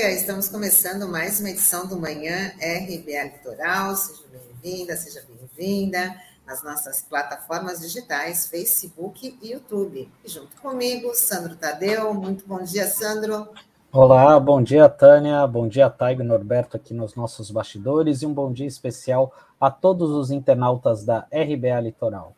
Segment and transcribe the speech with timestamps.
[0.00, 0.10] dia.
[0.12, 3.94] Estamos começando mais uma edição do Manhã RBA Litoral.
[3.94, 10.10] Seja bem-vinda, seja bem-vinda nas nossas plataformas digitais, Facebook e YouTube.
[10.24, 12.14] E junto comigo, Sandro Tadeu.
[12.14, 13.46] Muito bom dia, Sandro.
[13.92, 15.46] Olá, bom dia, Tânia.
[15.46, 18.22] Bom dia, Taigo Norberto, aqui nos nossos bastidores.
[18.22, 22.34] E um bom dia especial a todos os internautas da RBA Litoral.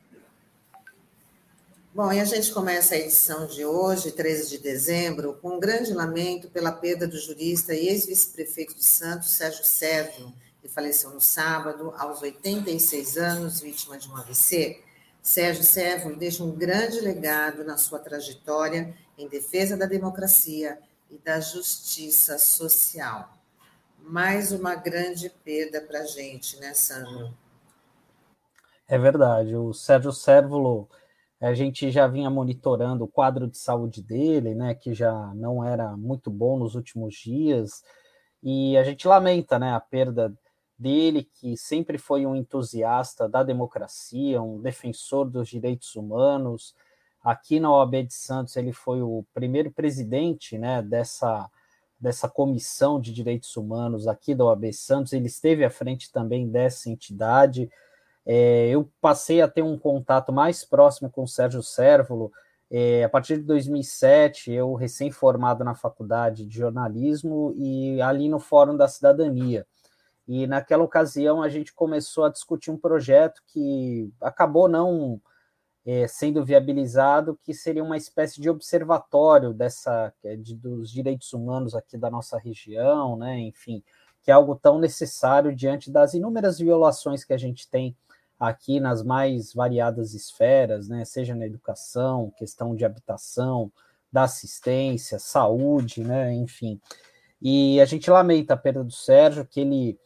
[1.94, 5.92] Bom, e a gente começa a edição de hoje, 13 de dezembro, com um grande
[5.92, 10.32] lamento pela perda do jurista e ex-vice-prefeito de Santos, Sérgio Sérgio,
[10.62, 14.82] que faleceu no sábado, aos 86 anos, vítima de um AVC.
[15.20, 20.78] Sérgio Sérgio deixa um grande legado na sua trajetória em defesa da democracia
[21.10, 23.34] e da justiça social.
[23.98, 27.36] Mais uma grande perda para a gente, né, Sandro?
[28.88, 29.54] É verdade.
[29.54, 30.88] O Sérgio Sérvulo
[31.42, 35.96] a gente já vinha monitorando o quadro de saúde dele, né, que já não era
[35.96, 37.82] muito bom nos últimos dias,
[38.42, 40.32] e a gente lamenta, né, a perda
[40.78, 46.74] dele, que sempre foi um entusiasta da democracia, um defensor dos direitos humanos.
[47.22, 51.50] Aqui na OAB de Santos, ele foi o primeiro presidente, né, dessa
[52.00, 56.90] dessa comissão de direitos humanos aqui da OAB Santos, ele esteve à frente também dessa
[56.90, 57.70] entidade,
[58.24, 62.32] é, eu passei a ter um contato mais próximo com o Sérgio Sérvulo
[62.74, 68.74] é, a partir de 2007, eu recém-formado na faculdade de jornalismo e ali no Fórum
[68.74, 69.66] da Cidadania.
[70.26, 75.20] E naquela ocasião a gente começou a discutir um projeto que acabou não
[75.84, 81.74] é, sendo viabilizado, que seria uma espécie de observatório dessa é, de, dos direitos humanos
[81.74, 83.38] aqui da nossa região, né?
[83.40, 83.84] Enfim,
[84.22, 87.94] que é algo tão necessário diante das inúmeras violações que a gente tem
[88.42, 93.70] aqui nas mais variadas esferas, né, seja na educação, questão de habitação,
[94.12, 96.80] da assistência, saúde, né, enfim.
[97.40, 99.96] E a gente lamenta a perda do Sérgio, que ele,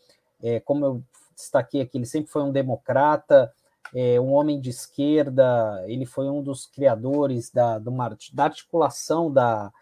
[0.43, 1.03] é, como eu
[1.35, 3.51] destaquei aqui, ele sempre foi um democrata,
[3.95, 9.73] é, um homem de esquerda, ele foi um dos criadores da, da articulação da,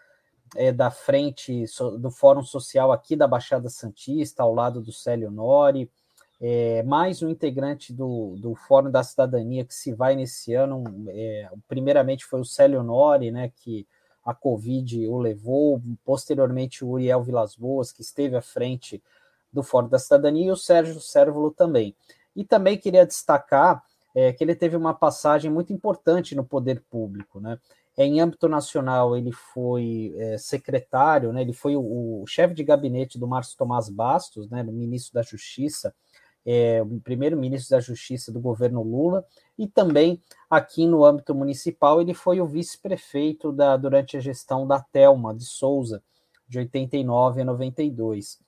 [0.55, 1.65] é, da frente
[1.99, 5.91] do Fórum Social aqui da Baixada Santista, ao lado do Célio Nori,
[6.41, 10.83] é, mais um integrante do, do Fórum da Cidadania que se vai nesse ano.
[11.09, 13.87] É, primeiramente foi o Célio Nori, né, que
[14.25, 19.01] a Covid o levou, posteriormente o Uriel Vilas Boas, que esteve à frente
[19.53, 21.95] do Fórum da Cidadania, e o Sérgio Sérvulo também.
[22.35, 27.39] E também queria destacar é, que ele teve uma passagem muito importante no poder público,
[27.39, 27.59] né?
[27.97, 31.41] Em âmbito nacional, ele foi é, secretário, né?
[31.41, 35.95] ele foi o, o chefe de gabinete do Márcio Tomás Bastos, né, ministro da Justiça,
[36.45, 39.25] é, primeiro-ministro da Justiça do governo Lula,
[39.57, 44.79] e também aqui no âmbito municipal, ele foi o vice-prefeito da, durante a gestão da
[44.79, 46.03] Telma de Souza,
[46.47, 48.39] de 89 a 92.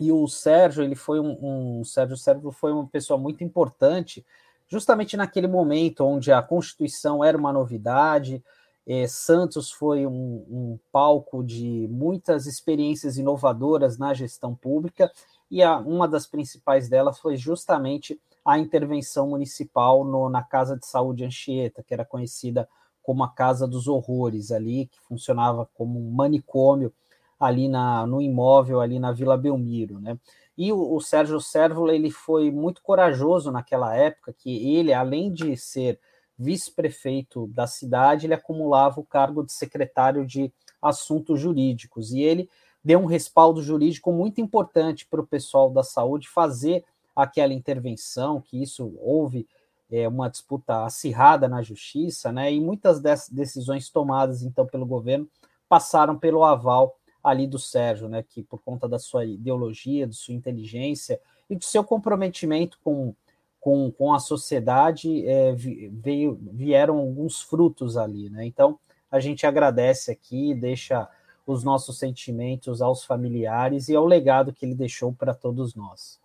[0.00, 4.24] E o Sérgio, ele foi um, um Sérgio Sérgio foi uma pessoa muito importante,
[4.66, 8.42] justamente naquele momento onde a Constituição era uma novidade,
[8.86, 10.12] é, Santos foi um,
[10.48, 15.12] um, palco de muitas experiências inovadoras na gestão pública
[15.50, 20.86] e a, uma das principais delas foi justamente a intervenção municipal no, na Casa de
[20.86, 22.68] Saúde Anchieta, que era conhecida
[23.02, 26.92] como a Casa dos Horrores ali, que funcionava como um manicômio
[27.38, 30.18] ali na, no imóvel ali na Vila Belmiro, né?
[30.56, 35.56] E o, o Sérgio Sérvulo ele foi muito corajoso naquela época, que ele, além de
[35.56, 35.98] ser
[36.38, 42.48] vice-prefeito da cidade, ele acumulava o cargo de secretário de assuntos jurídicos, e ele
[42.84, 48.62] deu um respaldo jurídico muito importante para o pessoal da saúde fazer aquela intervenção, que
[48.62, 49.46] isso houve
[49.90, 52.52] é, uma disputa acirrada na justiça, né?
[52.52, 55.28] E muitas dessas decisões tomadas então pelo governo
[55.68, 58.22] passaram pelo aval ali do Sérgio, né?
[58.22, 63.14] Que por conta da sua ideologia, de sua inteligência e do seu comprometimento com,
[63.60, 68.46] com, com a sociedade, é, veio, vieram alguns frutos ali, né?
[68.46, 68.78] Então
[69.10, 71.08] a gente agradece aqui, deixa
[71.52, 76.20] os nossos sentimentos aos familiares e ao legado que ele deixou para todos nós.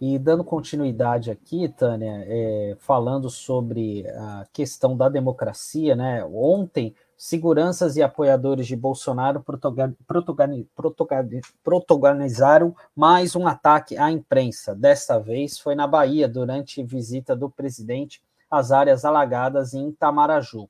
[0.00, 6.24] E dando continuidade aqui, Tânia, é, falando sobre a questão da democracia, né?
[6.24, 9.42] Ontem, seguranças e apoiadores de Bolsonaro
[11.62, 14.74] protagonizaram mais um ataque à imprensa.
[14.74, 18.20] Desta vez foi na Bahia, durante visita do presidente
[18.50, 20.68] às áreas alagadas em Itamaraju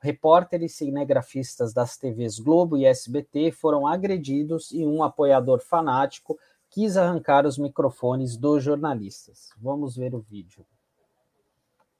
[0.00, 6.38] repórteres cinegrafistas das TVs Globo e SBT foram agredidos e um apoiador fanático
[6.70, 9.50] quis arrancar os microfones dos jornalistas.
[9.56, 10.64] Vamos ver o vídeo.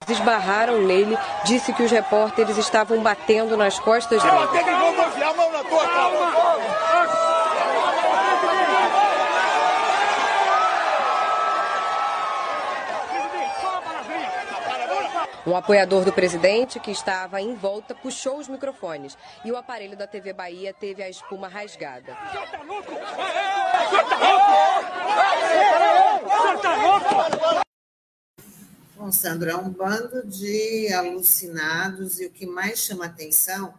[0.09, 4.37] Esbarraram nele, disse que os repórteres estavam batendo nas costas dele.
[15.47, 20.05] Um apoiador do presidente, que estava em volta, puxou os microfones e o aparelho da
[20.05, 22.17] TV Bahia teve a espuma rasgada.
[28.97, 33.73] Bom, Sandro, é um bando de alucinados e o que mais chama atenção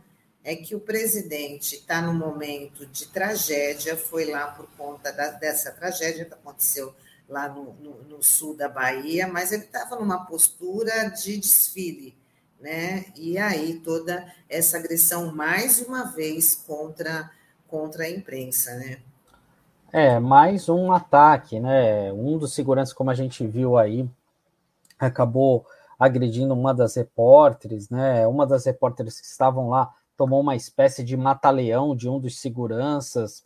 [0.45, 5.71] é que o presidente está num momento de tragédia, foi lá por conta da, dessa
[5.71, 6.95] tragédia que aconteceu
[7.27, 12.17] lá no, no, no sul da Bahia, mas ele estava numa postura de desfile,
[12.59, 13.05] né?
[13.15, 17.29] E aí toda essa agressão mais uma vez contra
[17.67, 18.99] contra a imprensa, né?
[19.91, 22.11] É, mais um ataque, né?
[22.13, 24.09] Um dos seguranças, como a gente viu aí,
[24.97, 25.65] acabou
[25.99, 28.25] agredindo uma das repórteres, né?
[28.27, 33.45] Uma das repórteres que estavam lá tomou uma espécie de mata-leão de um dos seguranças,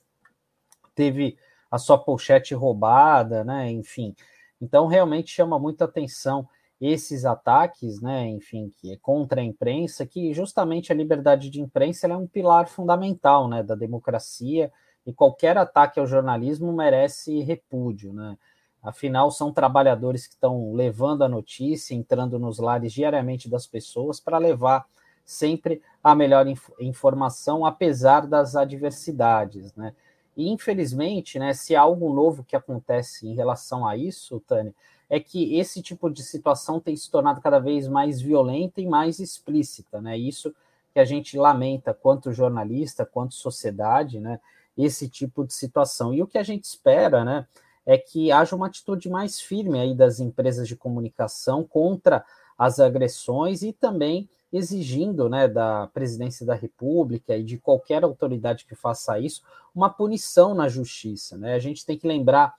[0.96, 1.38] teve
[1.72, 3.72] a sua pochete roubada, né?
[3.72, 4.14] Enfim,
[4.62, 6.48] então realmente chama muita atenção
[6.80, 8.28] esses ataques, né?
[8.28, 12.68] Enfim, que é contra a imprensa, que justamente a liberdade de imprensa é um pilar
[12.68, 13.64] fundamental, né?
[13.64, 14.72] Da democracia
[15.06, 18.38] e qualquer ataque ao jornalismo merece repúdio, né?
[18.84, 24.40] Afinal, são trabalhadores que estão levando a notícia, entrando nos lares diariamente das pessoas para
[24.40, 24.86] levar
[25.24, 29.94] sempre a melhor inf informação, apesar das adversidades, né?
[30.36, 34.74] E, infelizmente, né, se há algo novo que acontece em relação a isso, Tânia,
[35.10, 39.20] é que esse tipo de situação tem se tornado cada vez mais violenta e mais
[39.20, 40.18] explícita, né?
[40.18, 40.56] Isso
[40.94, 44.40] que a gente lamenta quanto jornalista, quanto sociedade, né?
[44.78, 46.14] Esse tipo de situação.
[46.14, 47.46] E o que a gente espera, né,
[47.86, 52.24] é que haja uma atitude mais firme aí das empresas de comunicação contra
[52.58, 58.76] as agressões e também exigindo né, da presidência da República e de qualquer autoridade que
[58.76, 59.42] faça isso
[59.74, 61.38] uma punição na justiça.
[61.38, 61.54] Né?
[61.54, 62.54] A gente tem que lembrar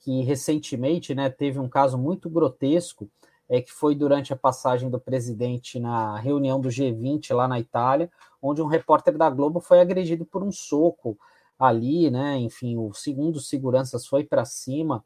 [0.00, 3.10] que recentemente né, teve um caso muito grotesco,
[3.48, 8.10] é, que foi durante a passagem do presidente na reunião do G20 lá na Itália,
[8.42, 11.18] onde um repórter da Globo foi agredido por um soco
[11.58, 12.36] ali, né?
[12.36, 15.02] Enfim, o segundo seguranças foi para cima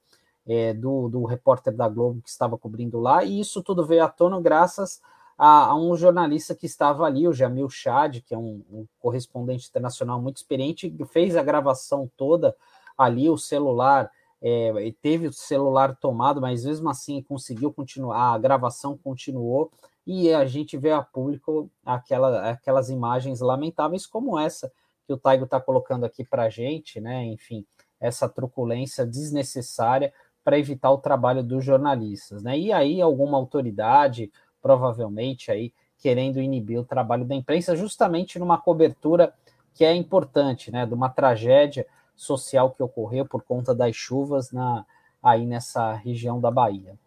[0.47, 4.09] é, do, do repórter da Globo que estava cobrindo lá, e isso tudo veio à
[4.09, 5.01] tona graças
[5.45, 9.69] a, a, um jornalista que estava ali, o Jamil Chad, que é um, um, correspondente
[9.69, 12.55] internacional muito experiente, fez a gravação toda
[12.97, 14.09] ali, o celular,
[14.41, 14.73] é,
[15.03, 19.73] teve o celular tomado, mas mesmo assim conseguiu continuar, a gravação continuou,
[20.07, 24.71] e a gente vê a público aquela, aquelas imagens lamentáveis como essa
[25.09, 27.25] que o Taigo está colocando aqui para a gente, né?
[27.25, 27.67] Enfim,
[27.99, 32.57] essa truculência desnecessária para evitar o trabalho dos jornalistas, né?
[32.57, 34.31] E aí alguma autoridade
[34.63, 39.33] provavelmente aí querendo inibir o trabalho da imprensa, justamente numa cobertura
[39.75, 41.87] que é importante, né, de uma tragédia
[42.17, 44.85] social que ocorreu por conta das chuvas na,
[45.23, 46.99] aí nessa região da Bahia.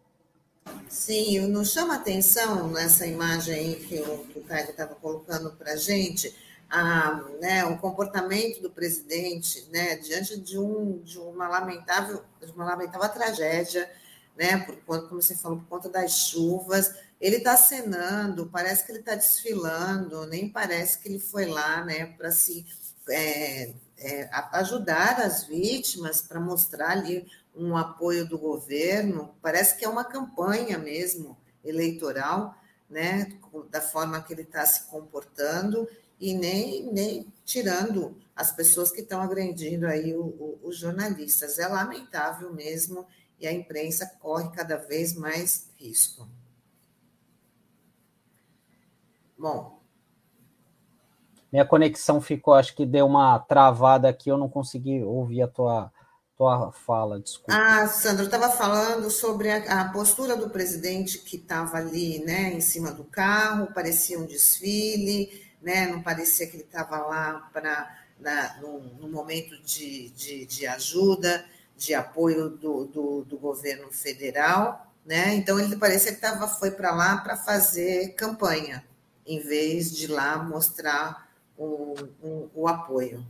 [0.88, 6.34] Sim, nos chama atenção nessa imagem aí que o, Caio estava colocando para a gente,
[7.40, 13.08] né, o comportamento do presidente né, diante de, um, de, uma lamentável, de uma lamentável
[13.08, 13.90] tragédia,
[14.36, 18.98] né, por, como você falou, por conta das chuvas, ele está acenando, parece que ele
[19.00, 22.66] está desfilando, nem parece que ele foi lá né, para se
[23.08, 29.34] é, é, ajudar as vítimas, para mostrar ali um apoio do governo.
[29.40, 32.54] Parece que é uma campanha mesmo eleitoral,
[32.88, 33.32] né,
[33.70, 35.88] da forma que ele está se comportando
[36.20, 41.58] e nem, nem tirando as pessoas que estão agredindo aí o, o, os jornalistas.
[41.58, 43.06] É lamentável mesmo
[43.40, 46.28] e a imprensa corre cada vez mais risco.
[49.38, 49.76] Bom.
[51.52, 55.92] Minha conexão ficou, acho que deu uma travada aqui, eu não consegui ouvir a tua,
[56.36, 57.54] tua fala, desculpa.
[57.54, 62.52] Ah, Sandra, eu estava falando sobre a, a, postura do presidente que estava ali, né,
[62.52, 67.88] em cima do carro, parecia um desfile, né, não parecia que ele estava lá para
[68.60, 71.44] no, no, momento de, de, de, ajuda,
[71.76, 75.34] de apoio do, do, do governo federal, né?
[75.34, 78.84] Então ele parecia que tava, foi para lá para fazer campanha,
[79.26, 83.24] em vez de lá mostrar o, o, o apoio.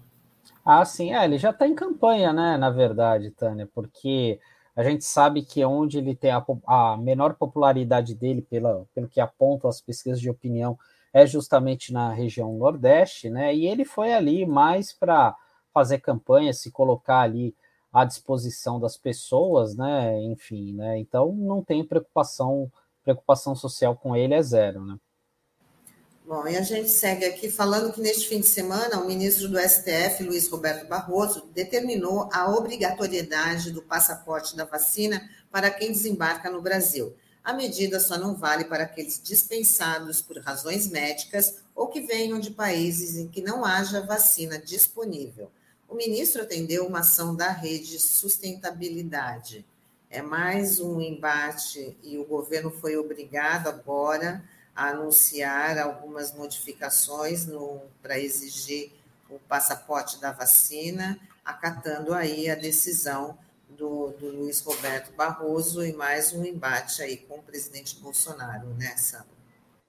[0.64, 2.56] Ah, sim, é, ele já está em campanha, né?
[2.56, 4.40] Na verdade, Tânia, porque
[4.74, 9.20] a gente sabe que onde ele tem a, a menor popularidade dele, pela, pelo que
[9.20, 10.78] apontam as pesquisas de opinião,
[11.12, 13.54] é justamente na região Nordeste, né?
[13.54, 15.34] E ele foi ali mais para
[15.72, 17.54] fazer campanha, se colocar ali
[17.92, 20.20] à disposição das pessoas, né?
[20.24, 20.98] Enfim, né?
[20.98, 22.70] Então não tem preocupação
[23.02, 24.98] preocupação social com ele é zero, né?
[26.26, 29.60] Bom, e a gente segue aqui falando que neste fim de semana o ministro do
[29.60, 36.60] STF, Luiz Roberto Barroso, determinou a obrigatoriedade do passaporte da vacina para quem desembarca no
[36.60, 37.14] Brasil.
[37.44, 42.50] A medida só não vale para aqueles dispensados por razões médicas ou que venham de
[42.50, 45.48] países em que não haja vacina disponível.
[45.88, 49.64] O ministro atendeu uma ação da rede Sustentabilidade.
[50.10, 54.42] É mais um embate e o governo foi obrigado agora
[54.76, 57.48] anunciar algumas modificações
[58.02, 58.92] para exigir
[59.30, 63.36] o passaporte da vacina, acatando aí a decisão
[63.68, 68.96] do, do, Luiz Roberto Barroso e mais um embate aí com o presidente Bolsonaro, né,
[68.96, 69.26] Sandro?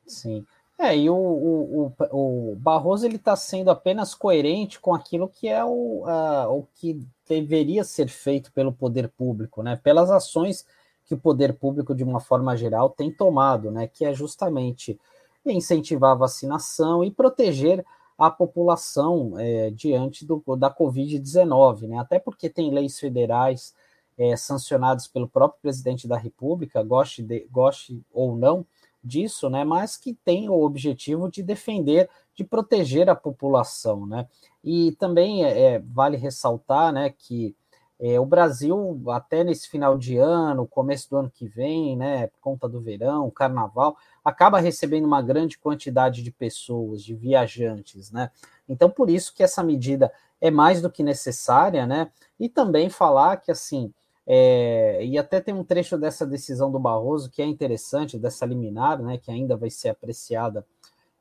[0.08, 0.46] Sim.
[0.79, 5.48] É, e o, o, o, o Barroso ele está sendo apenas coerente com aquilo que
[5.48, 6.06] é o,
[6.50, 9.75] o que deveria ser feito pelo poder público, né?
[9.75, 10.65] Pelas ações
[11.07, 13.87] que o poder público, de uma forma geral, tem tomado, né?
[13.87, 14.99] Que é justamente
[15.45, 17.83] incentivar a vacinação e proteger
[18.17, 21.97] a população é, diante do, da Covid-19, né?
[21.99, 23.73] Até porque tem leis federais
[24.17, 28.65] é, sancionadas pelo próprio presidente da República, goste, de, goste ou não
[29.01, 29.63] disso, né?
[29.63, 34.27] Mas que tem o objetivo de defender, de proteger a população, né?
[34.63, 37.55] E também é, é vale ressaltar, né, que
[38.00, 42.39] é, o Brasil, até nesse final de ano, começo do ano que vem, né, por
[42.39, 48.30] conta do verão, carnaval, acaba recebendo uma grande quantidade de pessoas, de viajantes, né?
[48.70, 52.12] Então, por isso que essa medida é mais do que necessária, né?
[52.39, 53.92] E também falar que, assim,
[54.27, 59.01] é, e até tem um trecho dessa decisão do Barroso que é interessante, dessa liminar,
[59.01, 60.66] né, que ainda vai ser apreciada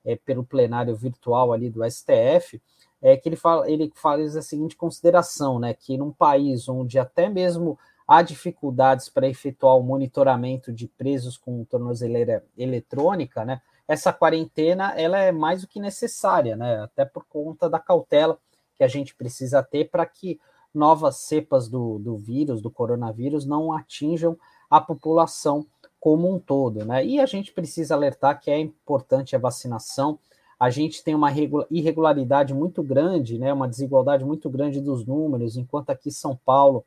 [0.04, 2.61] é, pelo plenário virtual ali do STF,
[3.02, 7.28] é que ele fala, ele faz a seguinte consideração, né, que num país onde até
[7.28, 14.92] mesmo há dificuldades para efetuar o monitoramento de presos com tornozeleira eletrônica, né, essa quarentena
[14.96, 18.38] ela é mais do que necessária, né, até por conta da cautela
[18.74, 20.40] que a gente precisa ter para que
[20.74, 24.38] novas cepas do, do vírus, do coronavírus, não atinjam
[24.70, 25.66] a população
[25.98, 27.04] como um todo, né?
[27.04, 30.18] E a gente precisa alertar que é importante a vacinação,
[30.58, 31.30] a gente tem uma
[31.70, 36.84] irregularidade muito grande, né, uma desigualdade muito grande dos números, enquanto aqui em São Paulo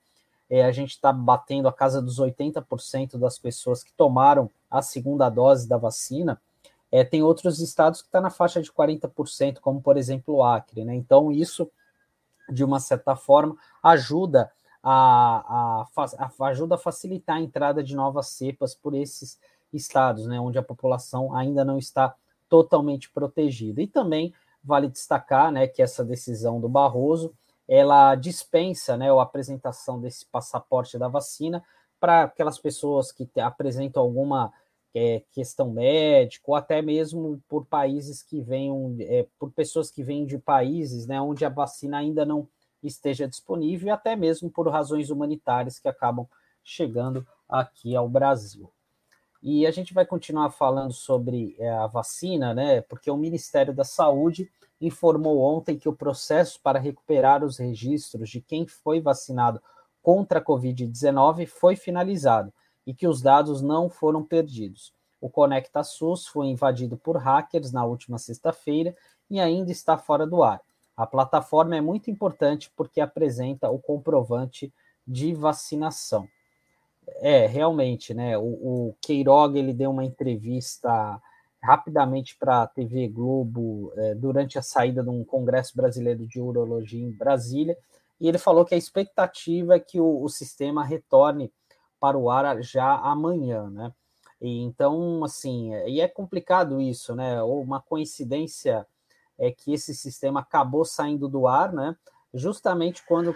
[0.50, 5.30] é, a gente está batendo a casa dos 80% das pessoas que tomaram a segunda
[5.30, 6.42] dose da vacina,
[6.92, 10.44] é, tem outros estados que estão tá na faixa de 40%, como por exemplo o
[10.44, 10.96] Acre, né?
[10.96, 11.70] Então, isso,
[12.50, 18.30] de uma certa forma, ajuda a, a, a, ajuda a facilitar a entrada de novas
[18.30, 19.40] cepas por esses
[19.72, 22.16] estados, né, onde a população ainda não está
[22.50, 23.82] totalmente protegida.
[23.82, 27.34] E também vale destacar né, que essa decisão do Barroso
[27.68, 31.64] ela dispensa né, a apresentação desse passaporte da vacina
[32.00, 34.52] para aquelas pessoas que apresentam alguma
[34.94, 40.26] é, questão médica, ou até mesmo por países que venham, é, por pessoas que vêm
[40.26, 42.48] de países né, onde a vacina ainda não
[42.82, 46.28] esteja disponível, e até mesmo por razões humanitárias que acabam
[46.64, 48.72] chegando aqui ao Brasil.
[49.42, 52.82] E a gente vai continuar falando sobre é, a vacina, né?
[52.82, 58.42] Porque o Ministério da Saúde informou ontem que o processo para recuperar os registros de
[58.42, 59.62] quem foi vacinado
[60.02, 62.54] contra a Covid-19 foi finalizado
[62.86, 64.94] e que os dados não foram perdidos.
[65.22, 68.96] O Conecta SUS foi invadido por hackers na última sexta-feira
[69.30, 70.62] e ainda está fora do ar.
[70.96, 74.74] A plataforma é muito importante porque apresenta o comprovante
[75.06, 76.28] de vacinação.
[77.18, 78.38] É, realmente, né?
[78.38, 81.22] O, o Queiroga ele deu uma entrevista
[81.62, 87.04] rapidamente para a TV Globo é, durante a saída de um congresso brasileiro de urologia
[87.04, 87.78] em Brasília,
[88.20, 91.52] e ele falou que a expectativa é que o, o sistema retorne
[92.00, 93.94] para o ar já amanhã, né?
[94.42, 97.42] E, então, assim, e é complicado isso, né?
[97.44, 98.88] Ou uma coincidência
[99.38, 101.96] é que esse sistema acabou saindo do ar, né?
[102.34, 103.36] Justamente quando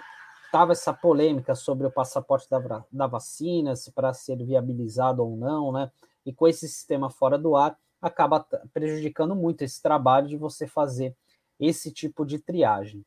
[0.54, 5.72] estava essa polêmica sobre o passaporte da, da vacina, se para ser viabilizado ou não,
[5.72, 5.92] né?
[6.24, 11.16] E com esse sistema fora do ar, acaba prejudicando muito esse trabalho de você fazer
[11.60, 13.04] esse tipo de triagem.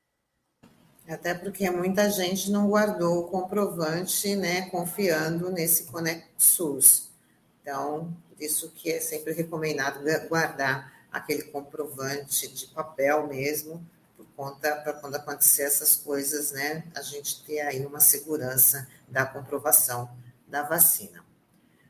[1.09, 5.87] Até porque muita gente não guardou o comprovante, né, confiando nesse
[6.37, 7.13] SUS.
[7.63, 13.87] Então, isso que é sempre recomendado guardar aquele comprovante de papel mesmo,
[14.25, 20.09] conta para quando acontecer essas coisas, né, a gente ter aí uma segurança da comprovação
[20.47, 21.25] da vacina.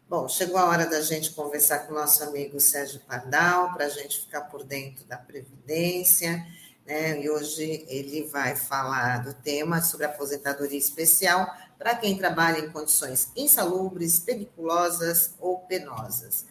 [0.09, 3.89] Bom, chegou a hora da gente conversar com o nosso amigo Sérgio Pardal, para a
[3.89, 6.47] gente ficar por dentro da Previdência,
[6.87, 7.21] né?
[7.21, 13.33] E hoje ele vai falar do tema sobre aposentadoria especial para quem trabalha em condições
[13.35, 16.47] insalubres, periculosas ou penosas.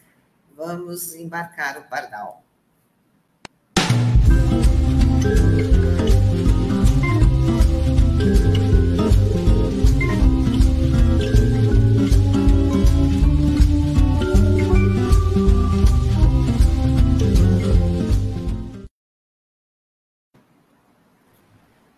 [0.54, 2.45] Vamos embarcar o Pardal.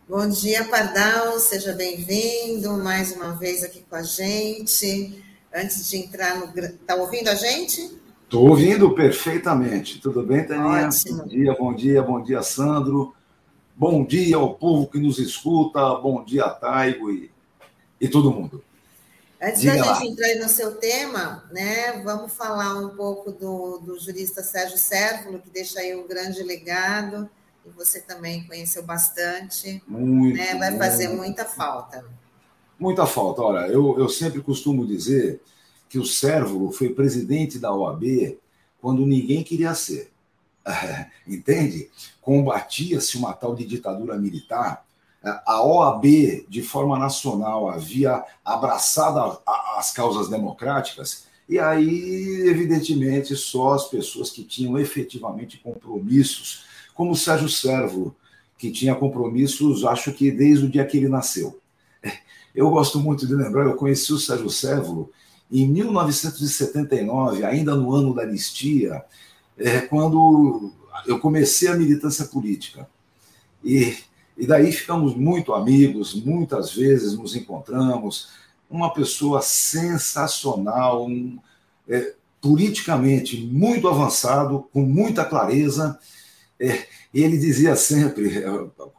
[0.09, 5.23] Bom dia, Pardal, seja bem-vindo mais uma vez aqui com a gente.
[5.55, 6.47] Antes de entrar no.
[6.59, 7.99] Está ouvindo a gente?
[8.25, 10.01] Estou ouvindo perfeitamente.
[10.01, 10.89] Tudo bem, Taninha?
[10.89, 11.19] Ótimo.
[11.19, 13.15] Bom dia, bom dia, bom dia, Sandro.
[13.79, 15.95] Bom dia ao povo que nos escuta.
[15.95, 17.31] Bom dia, Taigo e,
[18.01, 18.61] e todo mundo.
[19.41, 19.95] Antes Diga da lá.
[19.95, 25.39] gente entrar no seu tema, né, vamos falar um pouco do, do jurista Sérgio Sérvulo,
[25.39, 27.31] que deixa aí um grande legado
[27.63, 29.81] que você também conheceu bastante.
[29.87, 30.37] Muito.
[30.37, 30.57] Né?
[30.57, 32.05] Vai fazer muita falta.
[32.77, 33.43] Muita falta.
[33.43, 35.41] Olha, eu, eu sempre costumo dizer
[35.89, 38.37] que o Sérvulo foi presidente da OAB
[38.81, 40.11] quando ninguém queria ser.
[41.27, 41.91] Entende?
[42.21, 44.85] Combatia-se uma tal de ditadura militar.
[45.23, 49.41] A OAB, de forma nacional, havia abraçado
[49.77, 57.17] as causas democráticas, e aí, evidentemente, só as pessoas que tinham efetivamente compromissos como o
[57.17, 58.15] Sérgio Servo,
[58.59, 61.59] que tinha compromissos, acho que desde o dia que ele nasceu.
[62.55, 65.11] Eu gosto muito de lembrar, eu conheci o Sérgio Servo
[65.51, 69.05] em 1979, ainda no ano da anistia,
[69.59, 70.73] é, quando
[71.07, 72.89] eu comecei a militância política.
[73.65, 73.97] E,
[74.37, 78.31] e daí ficamos muito amigos, muitas vezes nos encontramos.
[78.71, 81.39] Uma pessoa sensacional, um,
[81.89, 85.99] é, politicamente muito avançado, com muita clareza
[86.61, 88.45] é, ele dizia sempre,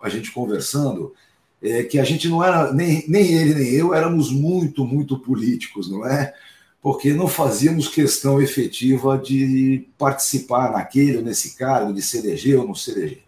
[0.01, 1.13] a gente conversando,
[1.61, 5.91] é, que a gente não era, nem, nem ele nem eu, éramos muito, muito políticos,
[5.91, 6.33] não é?
[6.81, 12.65] Porque não fazíamos questão efetiva de participar naquele ou nesse cargo, de se eleger ou
[12.65, 13.23] não se eleger.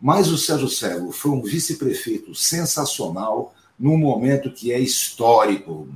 [0.00, 5.88] Mas o Sérgio Cego foi um vice-prefeito sensacional num momento que é histórico.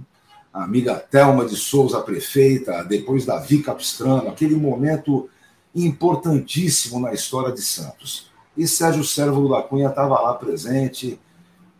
[0.52, 5.28] A amiga Thelma de Souza, prefeita, depois Davi Capistrano, aquele momento
[5.74, 8.30] importantíssimo na história de Santos.
[8.56, 11.20] E Sérgio Sérvulo da Cunha estava lá presente.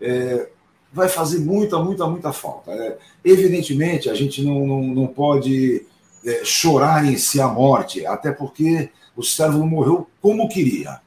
[0.00, 0.50] É,
[0.98, 2.72] vai fazer muita, muita, muita falta.
[2.72, 5.86] É, evidentemente, a gente não, não, não pode
[6.24, 11.00] é, chorar em si a morte, até porque o Sérvulo morreu como queria.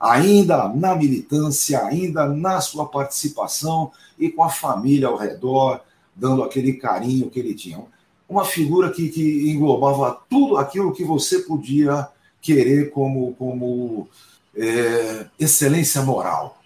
[0.00, 5.80] Ainda na militância, ainda na sua participação e com a família ao redor,
[6.14, 7.84] dando aquele carinho que ele tinha.
[8.28, 12.08] Uma figura que, que englobava tudo aquilo que você podia
[12.40, 14.08] querer como, como
[14.56, 16.61] é, excelência moral.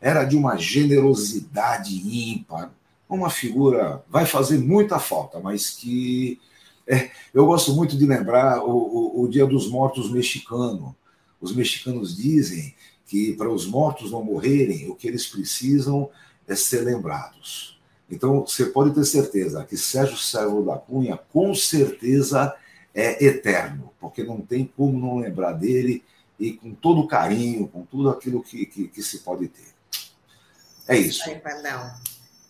[0.00, 2.72] Era de uma generosidade ímpar,
[3.08, 6.40] uma figura vai fazer muita falta, mas que
[6.86, 10.94] é, eu gosto muito de lembrar o, o, o, Dia dos Mortos mexicano.
[11.40, 12.74] Os mexicanos dizem
[13.06, 16.08] que para os mortos não morrerem, o que eles precisam
[16.46, 17.80] é ser lembrados.
[18.10, 22.54] Então, você pode ter certeza que Sérgio Sérvulo da Cunha, com certeza,
[22.94, 26.02] é eterno, porque não tem como não lembrar dele
[26.38, 29.79] e com todo carinho, com tudo aquilo que, que, que se pode ter.
[30.90, 31.22] É isso.
[31.30, 31.88] Aí, perdão.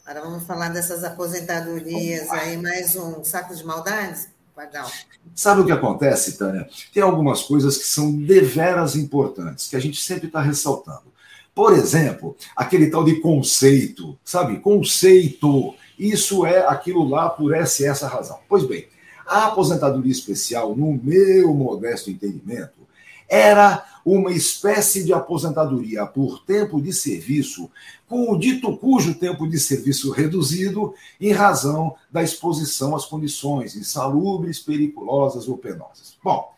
[0.06, 4.28] Agora vamos falar dessas aposentadorias aí, mais um saco de maldades?
[4.56, 4.90] Pardal.
[5.34, 6.66] Sabe o que acontece, Tânia?
[6.92, 11.12] Tem algumas coisas que são deveras importantes, que a gente sempre está ressaltando.
[11.54, 14.58] Por exemplo, aquele tal de conceito, sabe?
[14.60, 15.74] Conceito.
[15.98, 18.38] Isso é aquilo lá por essa e essa razão.
[18.48, 18.88] Pois bem,
[19.26, 22.88] a aposentadoria especial, no meu modesto entendimento,
[23.30, 27.70] era uma espécie de aposentadoria por tempo de serviço,
[28.08, 34.58] com o dito cujo tempo de serviço reduzido em razão da exposição às condições insalubres,
[34.58, 36.16] periculosas ou penosas.
[36.24, 36.52] Bom,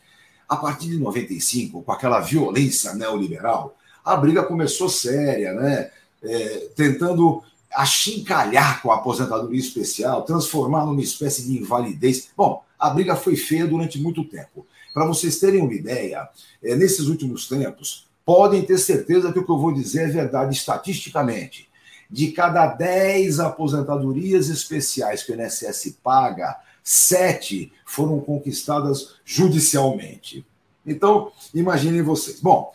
[0.49, 5.91] a partir de 95, com aquela violência neoliberal, a briga começou séria, né?
[6.23, 7.43] É, tentando
[7.75, 12.29] achincalhar com a aposentadoria especial, transformar numa espécie de invalidez.
[12.37, 14.67] Bom, a briga foi feia durante muito tempo.
[14.93, 16.29] Para vocês terem uma ideia,
[16.63, 20.55] é, nesses últimos tempos, podem ter certeza que o que eu vou dizer é verdade
[20.55, 21.69] estatisticamente.
[22.11, 30.45] De cada 10 aposentadorias especiais que o INSS paga, sete foram conquistadas judicialmente.
[30.87, 32.41] Então, imaginem vocês.
[32.41, 32.73] Bom,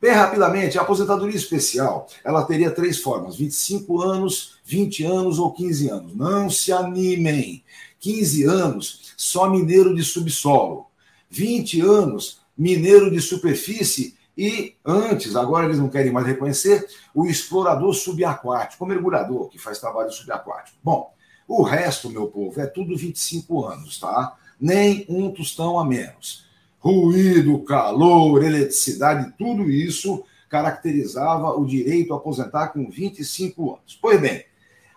[0.00, 5.90] Bem rapidamente, a aposentadoria especial, ela teria três formas: 25 anos, 20 anos ou 15
[5.90, 6.16] anos.
[6.16, 7.62] Não se animem.
[7.98, 10.86] 15 anos, só mineiro de subsolo.
[11.30, 17.92] 20 anos, mineiro de superfície e antes, agora eles não querem mais reconhecer, o explorador
[17.92, 20.78] subaquático, o mergulhador que faz trabalho subaquático.
[20.82, 21.12] Bom,
[21.46, 24.36] o resto, meu povo, é tudo 25 anos, tá?
[24.58, 26.48] Nem um tostão a menos.
[26.78, 33.98] ruído, calor, eletricidade, tudo isso caracterizava o direito a aposentar com 25 anos.
[34.00, 34.44] Pois bem,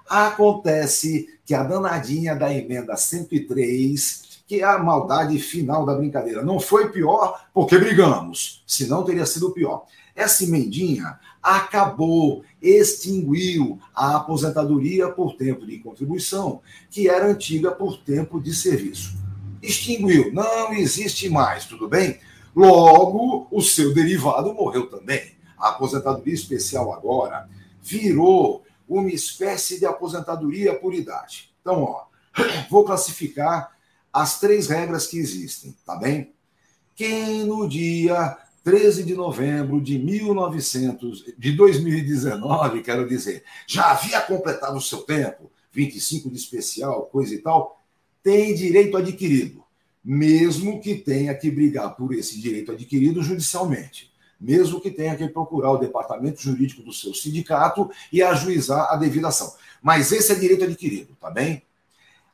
[0.07, 6.59] acontece que a danadinha da emenda 103, que é a maldade final da brincadeira, não
[6.59, 9.85] foi pior porque brigamos, senão teria sido pior.
[10.15, 16.61] Essa emendinha acabou, extinguiu a aposentadoria por tempo de contribuição,
[16.91, 19.17] que era antiga por tempo de serviço.
[19.59, 22.19] Extinguiu, não existe mais, tudo bem?
[22.55, 25.31] Logo, o seu derivado morreu também.
[25.57, 27.49] A aposentadoria especial agora
[27.81, 31.51] virou uma espécie de aposentadoria por idade.
[31.59, 32.03] Então, ó,
[32.69, 33.72] vou classificar
[34.13, 36.31] as três regras que existem, tá bem?
[36.95, 44.77] Quem no dia 13 de novembro de 1900, de 2019, quero dizer, já havia completado
[44.77, 47.81] o seu tempo, 25 de especial, coisa e tal,
[48.21, 49.63] tem direito adquirido,
[50.03, 55.71] mesmo que tenha que brigar por esse direito adquirido judicialmente, mesmo que tenha que procurar
[55.71, 59.53] o departamento jurídico do seu sindicato e ajuizar a devida ação.
[59.81, 61.63] Mas esse é direito adquirido, tá bem?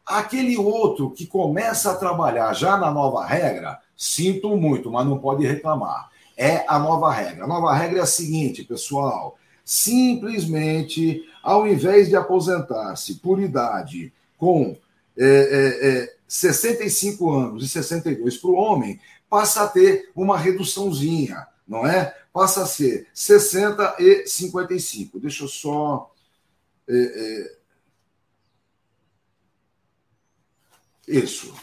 [0.10, 5.46] Aquele outro que começa a trabalhar já na nova regra, sinto muito, mas não pode
[5.46, 7.44] reclamar é a nova regra.
[7.44, 14.78] A nova regra é a seguinte, pessoal: simplesmente, ao invés de aposentar-se por idade com
[15.18, 21.46] é, é, é, 65 anos e 62 para o homem, passa a ter uma reduçãozinha,
[21.68, 22.16] não é?
[22.32, 25.20] Passa a ser 60 e 55.
[25.20, 26.10] Deixa eu só.
[26.88, 27.59] É,
[31.10, 31.54] isso.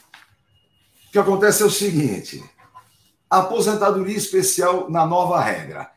[1.08, 2.42] O que acontece é o seguinte
[3.28, 5.90] Aposentadoria especial na nova regra.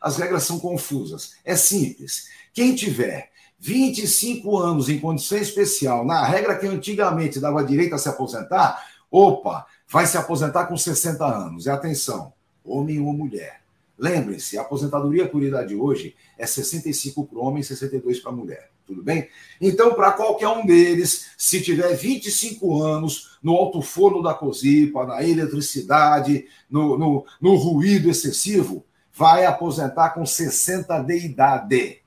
[0.00, 1.32] As regras são confusas.
[1.44, 2.28] É simples.
[2.52, 8.08] Quem tiver 25 anos em condição especial, na regra que antigamente dava direito a se
[8.08, 11.64] aposentar, opa, vai se aposentar com 60 anos.
[11.64, 13.63] E atenção, homem ou mulher.
[13.98, 18.70] Lembrem-se, a aposentadoria por idade hoje é 65 para homem e 62 para mulher.
[18.86, 19.28] Tudo bem?
[19.60, 25.22] Então, para qualquer um deles, se tiver 25 anos no alto forno da COSIPA, na
[25.22, 31.98] eletricidade, no, no, no ruído excessivo, vai aposentar com 60 de idade.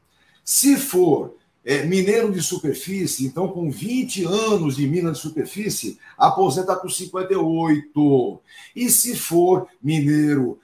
[0.43, 6.75] Se for é, mineiro de superfície, então com 20 anos de mina de superfície, aposenta
[6.75, 8.41] com 58.
[8.75, 10.59] E se for mineiro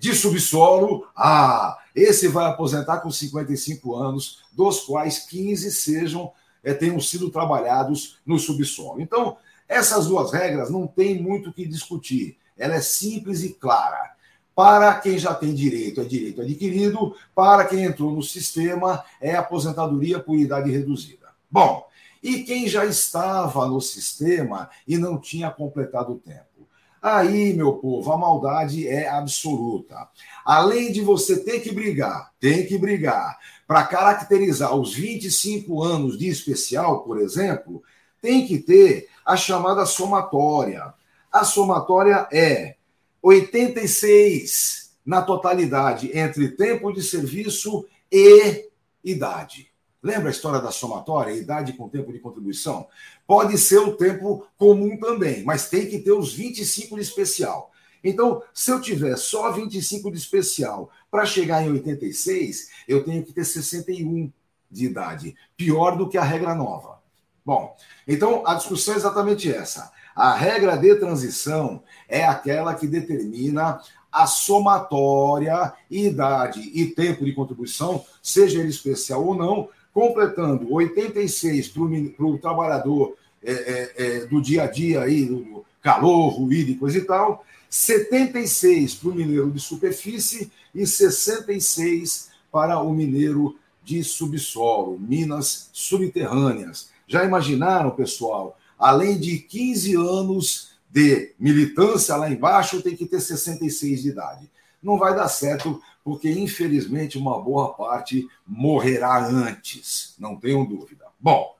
[0.00, 7.00] de subsolo, ah, esse vai aposentar com 55 anos, dos quais 15 sejam é, tenham
[7.00, 9.00] sido trabalhados no subsolo.
[9.00, 9.36] Então,
[9.68, 12.36] essas duas regras não tem muito o que discutir.
[12.56, 14.12] Ela é simples e clara.
[14.54, 17.16] Para quem já tem direito, é direito adquirido.
[17.34, 21.28] Para quem entrou no sistema, é aposentadoria por idade reduzida.
[21.50, 21.86] Bom,
[22.22, 26.51] e quem já estava no sistema e não tinha completado o tempo?
[27.02, 30.08] Aí, meu povo, a maldade é absoluta.
[30.44, 33.36] Além de você ter que brigar, tem que brigar
[33.66, 37.82] para caracterizar os 25 anos de especial, por exemplo,
[38.20, 40.94] tem que ter a chamada somatória.
[41.32, 42.76] A somatória é
[43.20, 48.68] 86 na totalidade entre tempo de serviço e
[49.02, 49.71] idade.
[50.02, 52.88] Lembra a história da somatória, idade com tempo de contribuição?
[53.26, 57.70] Pode ser o tempo comum também, mas tem que ter os 25 de especial.
[58.02, 63.32] Então, se eu tiver só 25 de especial para chegar em 86, eu tenho que
[63.32, 64.32] ter 61
[64.68, 65.36] de idade.
[65.56, 67.00] Pior do que a regra nova.
[67.44, 69.92] Bom, então a discussão é exatamente essa.
[70.16, 78.04] A regra de transição é aquela que determina a somatória, idade e tempo de contribuição,
[78.22, 84.62] seja ele especial ou não, completando 86 para o trabalhador é, é, é, do dia
[84.62, 89.60] a dia aí, do calor, ruído e coisa e tal, 76 para o mineiro de
[89.60, 96.90] superfície e 66 para o mineiro de subsolo, minas subterrâneas.
[97.06, 98.58] Já imaginaram, pessoal?
[98.78, 104.50] Além de 15 anos de militância lá embaixo, tem que ter 66 de idade.
[104.82, 111.04] Não vai dar certo porque infelizmente uma boa parte morrerá antes, não tenham dúvida.
[111.18, 111.54] Bom,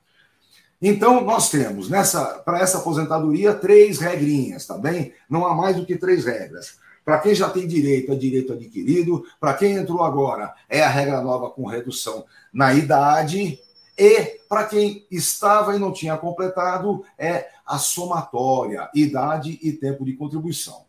[0.80, 5.12] então nós temos nessa para essa aposentadoria três regrinhas, tá bem?
[5.30, 6.76] Não há mais do que três regras.
[7.04, 9.24] Para quem já tem direito, é direito adquirido.
[9.40, 13.60] Para quem entrou agora, é a regra nova com redução na idade.
[13.98, 20.14] E para quem estava e não tinha completado, é a somatória, idade e tempo de
[20.14, 20.84] contribuição.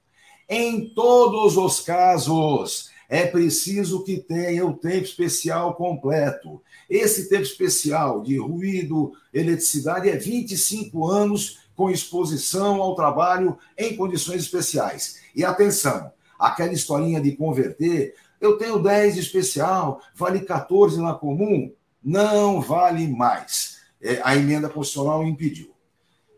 [0.48, 6.62] Em todos os casos, é preciso que tenha o tempo especial completo.
[6.90, 14.42] Esse tempo especial de ruído, eletricidade é 25 anos com exposição ao trabalho em condições
[14.42, 15.20] especiais.
[15.36, 21.74] E atenção, aquela historinha de converter, eu tenho 10 de especial, vale 14 na comum,
[22.04, 23.78] não vale mais.
[24.02, 25.74] É, a emenda constitucional impediu.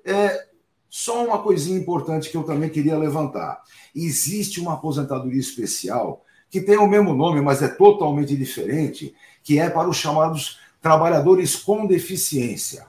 [0.04, 0.48] É,
[0.88, 3.62] só uma coisinha importante que eu também queria levantar.
[3.94, 6.24] Existe uma aposentadoria especial
[6.56, 9.14] que tem o mesmo nome, mas é totalmente diferente,
[9.44, 12.86] que é para os chamados trabalhadores com deficiência.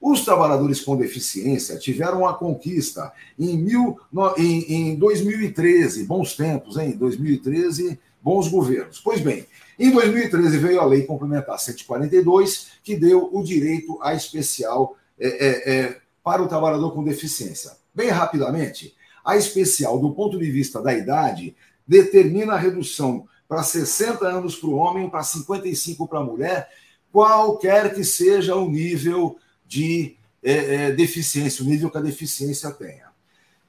[0.00, 3.98] Os trabalhadores com deficiência tiveram uma conquista em, mil,
[4.36, 6.92] em, em 2013, bons tempos, hein?
[6.96, 9.00] 2013, bons governos.
[9.00, 9.44] Pois bem,
[9.76, 15.72] em 2013 veio a lei complementar 142, que deu o direito a especial é, é,
[15.74, 17.72] é, para o trabalhador com deficiência.
[17.92, 21.56] Bem rapidamente, a especial, do ponto de vista da idade,
[21.88, 26.68] determina a redução para 60 anos para o homem, para 55 para a mulher,
[27.10, 33.08] qualquer que seja o nível de é, é, deficiência, o nível que a deficiência tenha.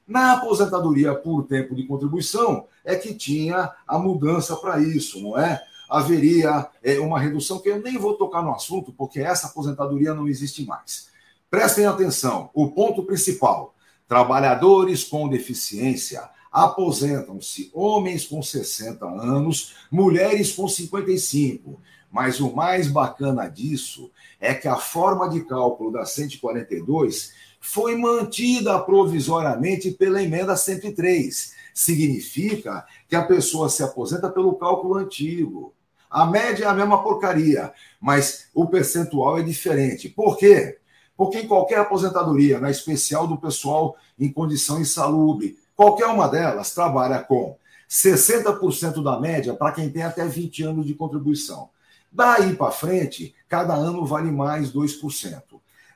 [0.05, 5.61] Na aposentadoria por tempo de contribuição, é que tinha a mudança para isso, não é?
[5.89, 10.27] Haveria é, uma redução, que eu nem vou tocar no assunto, porque essa aposentadoria não
[10.27, 11.09] existe mais.
[11.49, 13.73] Prestem atenção, o ponto principal:
[14.07, 21.79] trabalhadores com deficiência aposentam-se homens com 60 anos, mulheres com 55.
[22.11, 28.79] Mas o mais bacana disso é que a forma de cálculo da 142 foi mantida
[28.79, 31.53] provisoriamente pela emenda 103.
[31.73, 35.73] Significa que a pessoa se aposenta pelo cálculo antigo.
[36.09, 40.09] A média é a mesma porcaria, mas o percentual é diferente.
[40.09, 40.79] Por quê?
[41.15, 47.19] Porque em qualquer aposentadoria, na especial do pessoal em condição insalubre, Qualquer uma delas trabalha
[47.19, 47.55] com
[47.89, 51.69] 60% da média para quem tem até 20 anos de contribuição.
[52.11, 55.41] Daí para frente, cada ano vale mais 2%.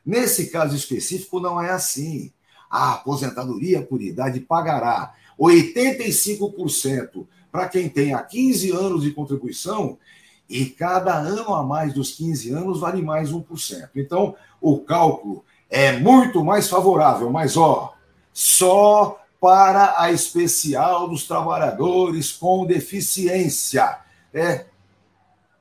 [0.05, 2.31] Nesse caso específico, não é assim.
[2.69, 9.97] A aposentadoria por idade pagará 85% para quem tem há 15 anos de contribuição
[10.47, 13.89] e cada ano a mais dos 15 anos vale mais 1%.
[13.97, 17.93] Então, o cálculo é muito mais favorável, mas ó,
[18.31, 23.99] só para a especial dos trabalhadores com deficiência.
[24.33, 24.63] É,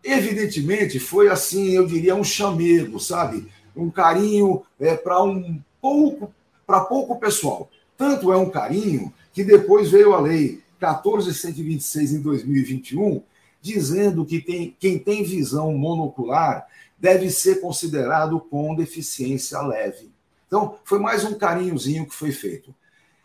[0.05, 3.49] evidentemente, foi assim, eu diria, um chamego, sabe?
[3.75, 6.33] Um carinho é, para um pouco,
[6.64, 7.68] para pouco pessoal.
[7.99, 13.21] Tanto é um carinho que depois veio a lei 14126 em 2021,
[13.61, 20.09] dizendo que tem, quem tem visão monocular deve ser considerado com deficiência leve.
[20.47, 22.73] Então, foi mais um carinhozinho que foi feito.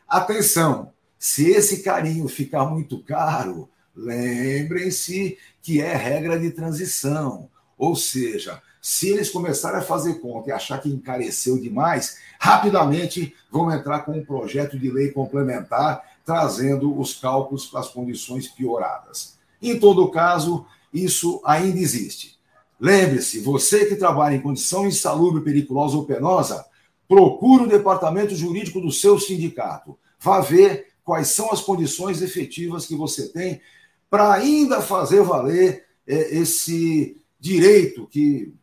[0.08, 7.50] Atenção, se esse carinho ficar muito caro, lembrem-se que é regra de transição.
[7.78, 13.72] Ou seja, se eles começarem a fazer conta e achar que encareceu demais, rapidamente vão
[13.72, 19.38] entrar com um projeto de lei complementar trazendo os cálculos para as condições pioradas.
[19.62, 22.38] Em todo caso, isso ainda existe.
[22.80, 26.66] Lembre-se, você que trabalha em condição insalubre, periculosa ou penosa,
[27.08, 29.98] Procure o departamento jurídico do seu sindicato.
[30.20, 33.62] Vá ver quais são as condições efetivas que você tem
[34.10, 38.54] para ainda fazer valer é, esse direito que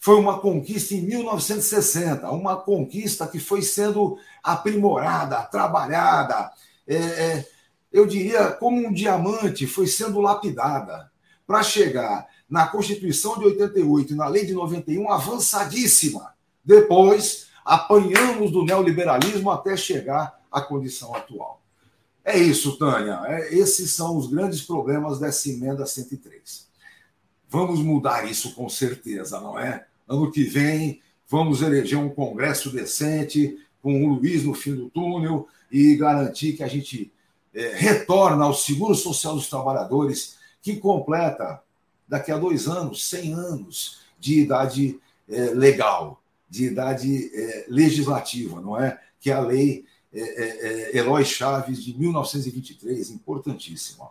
[0.00, 6.50] foi uma conquista em 1960, uma conquista que foi sendo aprimorada, trabalhada,
[6.86, 7.48] é, é,
[7.92, 11.10] eu diria como um diamante foi sendo lapidada
[11.46, 16.34] para chegar na Constituição de 88 e na Lei de 91 avançadíssima.
[16.64, 21.60] Depois, apanhamos do neoliberalismo até chegar à condição atual.
[22.24, 23.20] É isso, Tânia.
[23.26, 26.66] É, esses são os grandes problemas dessa emenda 103.
[27.50, 29.84] Vamos mudar isso com certeza, não é?
[30.08, 35.46] Ano que vem, vamos eleger um Congresso decente, com o Luiz no fim do túnel
[35.70, 37.12] e garantir que a gente
[37.54, 41.62] é, retorna ao Seguro Social dos Trabalhadores, que completa,
[42.08, 46.17] daqui a dois anos, 100 anos de idade é, legal
[46.48, 48.98] de idade é, legislativa, não é?
[49.20, 54.10] Que é a lei é, é, é Eloy Chaves de 1923, importantíssima.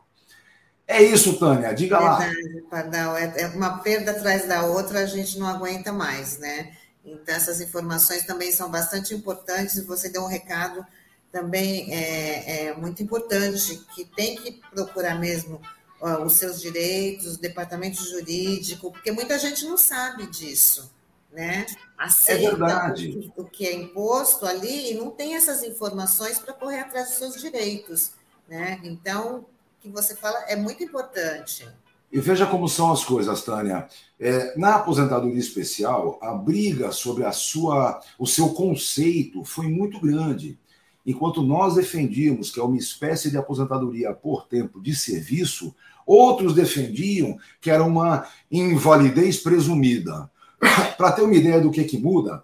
[0.87, 2.69] É isso, Tânia, diga Verdade, lá.
[2.69, 6.77] Pardal, é, é uma perda atrás da outra, a gente não aguenta mais, né?
[7.03, 10.85] Então, essas informações também são bastante importantes, você deu um recado
[11.31, 15.61] também é, é muito importante, que tem que procurar mesmo
[15.99, 20.89] ó, os seus direitos, o departamento jurídico, porque muita gente não sabe disso
[21.37, 21.67] né?
[21.95, 23.31] Aceita é verdade.
[23.37, 27.39] O, que é imposto ali e não tem essas informações para correr atrás dos seus
[27.39, 28.13] direitos,
[28.49, 28.79] né?
[28.83, 29.45] Então, o
[29.79, 31.67] que você fala é muito importante.
[32.11, 33.87] E veja como são as coisas, Tânia.
[34.19, 40.57] É, na aposentadoria especial, a briga sobre a sua, o seu conceito foi muito grande.
[41.05, 47.37] Enquanto nós defendíamos que é uma espécie de aposentadoria por tempo de serviço, outros defendiam
[47.61, 50.31] que era uma invalidez presumida.
[50.97, 52.43] Para ter uma ideia do que, que muda,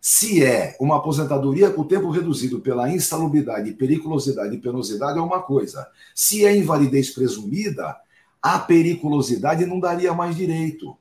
[0.00, 5.86] se é uma aposentadoria com tempo reduzido pela insalubridade, periculosidade e penosidade, é uma coisa.
[6.14, 7.96] Se é invalidez presumida,
[8.40, 10.96] a periculosidade não daria mais direito.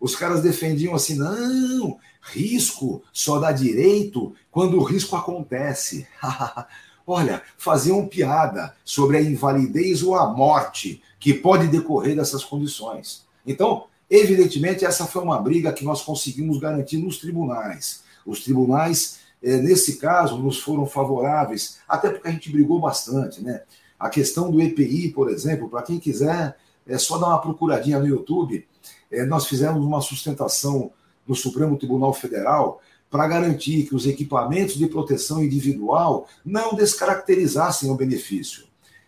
[0.00, 6.06] Os caras defendiam assim: não, risco só dá direito quando o risco acontece.
[7.06, 13.26] Olha, faziam piada sobre a invalidez ou a morte que pode decorrer dessas condições.
[13.46, 18.02] Então, evidentemente, essa foi uma briga que nós conseguimos garantir nos tribunais.
[18.26, 23.62] Os tribunais, eh, nesse caso, nos foram favoráveis, até porque a gente brigou bastante, né?
[23.98, 28.06] A questão do EPI, por exemplo, para quem quiser é só dar uma procuradinha no
[28.06, 28.66] YouTube.
[29.10, 30.90] É, nós fizemos uma sustentação
[31.26, 37.94] no Supremo Tribunal Federal para garantir que os equipamentos de proteção individual não descaracterizassem o
[37.94, 38.64] benefício.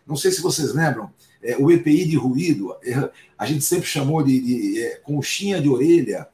[0.07, 1.11] Não sei se vocês lembram,
[1.43, 5.69] é, o EPI de ruído, é, a gente sempre chamou de, de é, conchinha de
[5.69, 6.29] orelha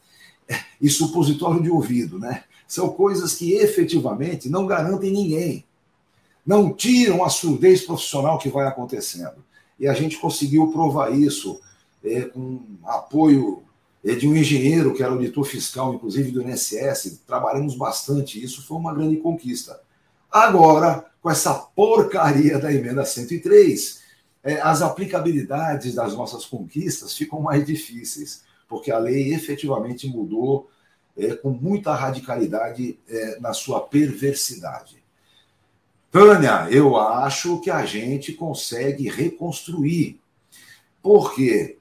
[0.49, 2.44] é, e supositório de ouvido, né?
[2.66, 5.64] São coisas que efetivamente não garantem ninguém,
[6.47, 9.42] não tiram a surdez profissional que vai acontecendo
[9.79, 11.61] e a gente conseguiu provar isso
[12.05, 13.62] é, com apoio
[14.05, 18.77] é, de um engenheiro que era auditor fiscal, inclusive do INSS, trabalhamos bastante, isso foi
[18.77, 19.81] uma grande conquista.
[20.31, 24.08] Agora, com essa porcaria da emenda 103, é,
[24.62, 30.70] as aplicabilidades das nossas conquistas ficam mais difíceis, porque a lei efetivamente mudou
[31.16, 35.03] é, com muita radicalidade é, na sua perversidade.
[36.11, 40.20] Tânia, eu acho que a gente consegue reconstruir.
[41.03, 41.79] Por quê?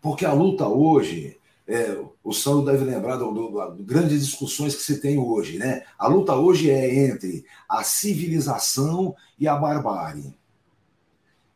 [0.00, 5.18] Porque a luta hoje, é, o Sandro deve lembrar de grandes discussões que se tem
[5.18, 5.84] hoje, né?
[5.98, 10.34] A luta hoje é entre a civilização e a barbárie.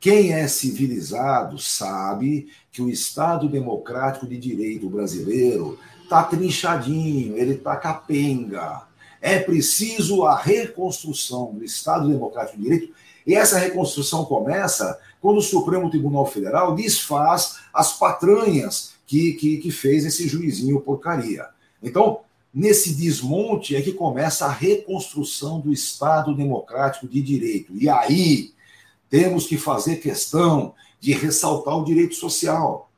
[0.02, 7.76] Quem é civilizado sabe que o Estado democrático de direito brasileiro está trinchadinho, ele está
[7.76, 12.92] capenga é preciso a reconstrução do Estado Democrático de Direito,
[13.24, 19.70] e essa reconstrução começa quando o Supremo Tribunal Federal desfaz as patranhas que, que, que
[19.70, 21.46] fez esse juizinho porcaria.
[21.80, 22.18] Então,
[22.52, 27.72] nesse desmonte é que começa a reconstrução do Estado Democrático de Direito.
[27.76, 28.51] E aí
[29.12, 32.90] temos que fazer questão de ressaltar o direito social.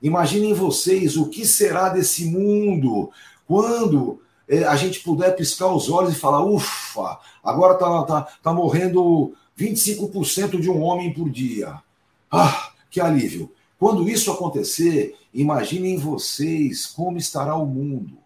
[0.00, 3.10] Imaginem vocês o que será desse mundo
[3.44, 8.54] quando é, a gente puder piscar os olhos e falar, ufa, agora tá, tá, tá
[8.54, 11.82] morrendo 25% de um homem por dia.
[12.30, 13.50] Ah, que alívio.
[13.76, 18.18] Quando isso acontecer, imaginem vocês como estará o mundo.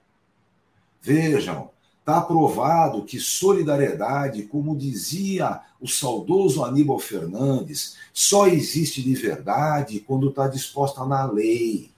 [1.00, 1.70] Vejam,
[2.08, 10.30] está provado que solidariedade, como dizia o saudoso Aníbal Fernandes, só existe de verdade quando
[10.30, 11.90] está disposta na lei.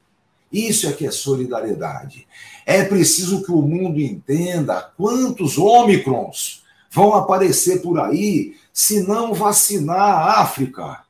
[0.52, 2.26] Isso é que é solidariedade.
[2.66, 9.96] É preciso que o mundo entenda quantos ômicrons vão aparecer por aí se não vacinar
[9.96, 11.04] a África.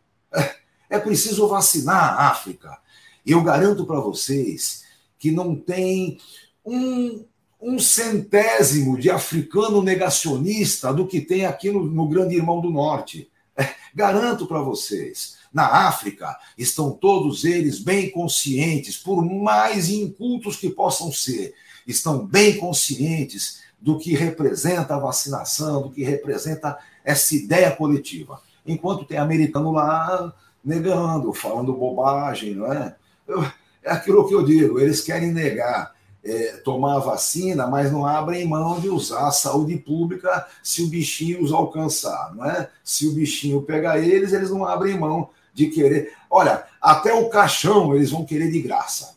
[0.90, 2.76] É preciso vacinar a África.
[3.24, 4.84] Eu garanto para vocês
[5.18, 6.18] que não tem
[6.66, 7.24] um,
[7.60, 13.30] um centésimo de africano negacionista do que tem aqui no, no Grande Irmão do Norte.
[13.56, 15.38] É, garanto para vocês.
[15.52, 21.54] Na África, estão todos eles bem conscientes, por mais incultos que possam ser,
[21.86, 28.40] estão bem conscientes do que representa a vacinação, do que representa essa ideia coletiva.
[28.64, 30.32] Enquanto tem americano lá
[30.64, 32.94] negando, falando bobagem, não é?
[33.26, 33.42] Eu,
[33.82, 35.94] é aquilo que eu digo, eles querem negar
[36.24, 40.88] é, tomar a vacina, mas não abrem mão de usar a saúde pública se o
[40.88, 42.68] bichinho os alcançar, não é?
[42.84, 46.12] Se o bichinho pegar eles, eles não abrem mão de querer.
[46.30, 49.16] Olha, até o caixão eles vão querer de graça.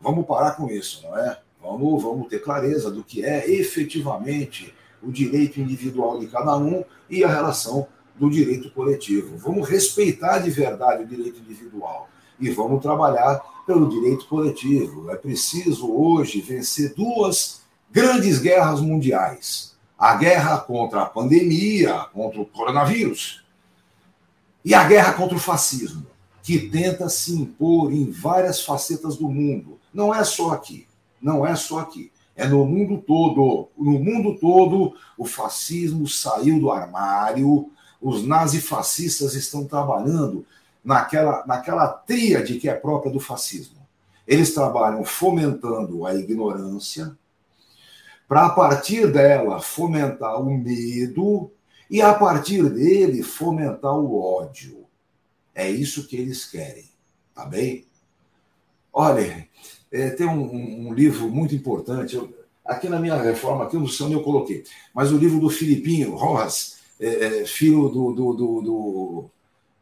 [0.00, 1.38] Vamos parar com isso, não é?
[1.60, 7.22] Vamos, vamos ter clareza do que é efetivamente o direito individual de cada um e
[7.22, 7.86] a relação
[8.16, 9.36] do direito coletivo.
[9.36, 12.08] Vamos respeitar de verdade o direito individual
[12.40, 15.10] e vamos trabalhar pelo direito coletivo.
[15.10, 17.60] É preciso hoje vencer duas
[17.90, 23.44] grandes guerras mundiais: a guerra contra a pandemia, contra o coronavírus,
[24.64, 26.06] e a guerra contra o fascismo,
[26.42, 29.78] que tenta se impor em várias facetas do mundo.
[29.92, 30.86] Não é só aqui,
[31.20, 32.10] não é só aqui.
[32.34, 33.68] É no mundo todo.
[33.76, 37.70] No mundo todo, o fascismo saiu do armário,
[38.00, 40.46] os nazifascistas estão trabalhando
[40.84, 43.78] naquela, naquela tríade que é própria do fascismo.
[44.26, 47.16] Eles trabalham fomentando a ignorância,
[48.28, 51.50] para a partir dela fomentar o medo
[51.90, 54.84] e a partir dele fomentar o ódio.
[55.54, 56.84] É isso que eles querem,
[57.34, 57.86] tá bem?
[58.92, 59.48] Olha,
[59.90, 62.16] é, tem um, um, livro muito importante.
[62.16, 62.32] Eu,
[62.64, 64.62] aqui na minha reforma, aqui no São eu coloquei,
[64.94, 69.30] mas o livro do Filipinho Rojas, é, é, filho do, do, do, do,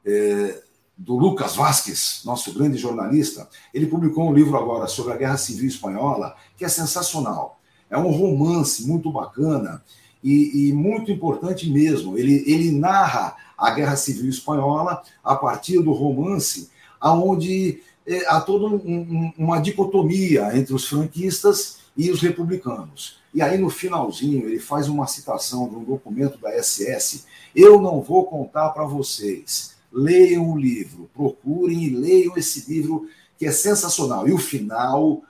[0.04, 0.62] é,
[0.96, 5.68] do Lucas Vasques, nosso grande jornalista, ele publicou um livro agora sobre a Guerra Civil
[5.68, 7.60] Espanhola, que é sensacional.
[7.90, 9.82] É um romance muito bacana
[10.24, 12.16] e, e muito importante mesmo.
[12.16, 18.64] Ele, ele narra a Guerra Civil Espanhola a partir do romance, aonde é, há toda
[18.66, 23.18] um, um, uma dicotomia entre os franquistas e os republicanos.
[23.34, 27.26] E aí, no finalzinho, ele faz uma citação de um documento da SS.
[27.54, 29.75] Eu não vou contar para vocês.
[29.96, 34.28] Leiam o livro, procurem e leiam esse livro que é sensacional.
[34.28, 35.22] E o final,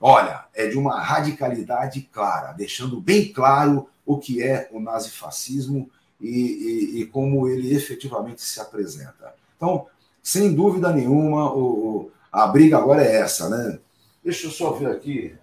[0.00, 5.88] olha, é de uma radicalidade clara, deixando bem claro o que é o nazifascismo
[6.20, 9.34] e, e, e como ele efetivamente se apresenta.
[9.56, 9.86] Então,
[10.22, 13.78] sem dúvida nenhuma, o, a briga agora é essa, né?
[14.24, 15.36] Deixa eu só ver aqui.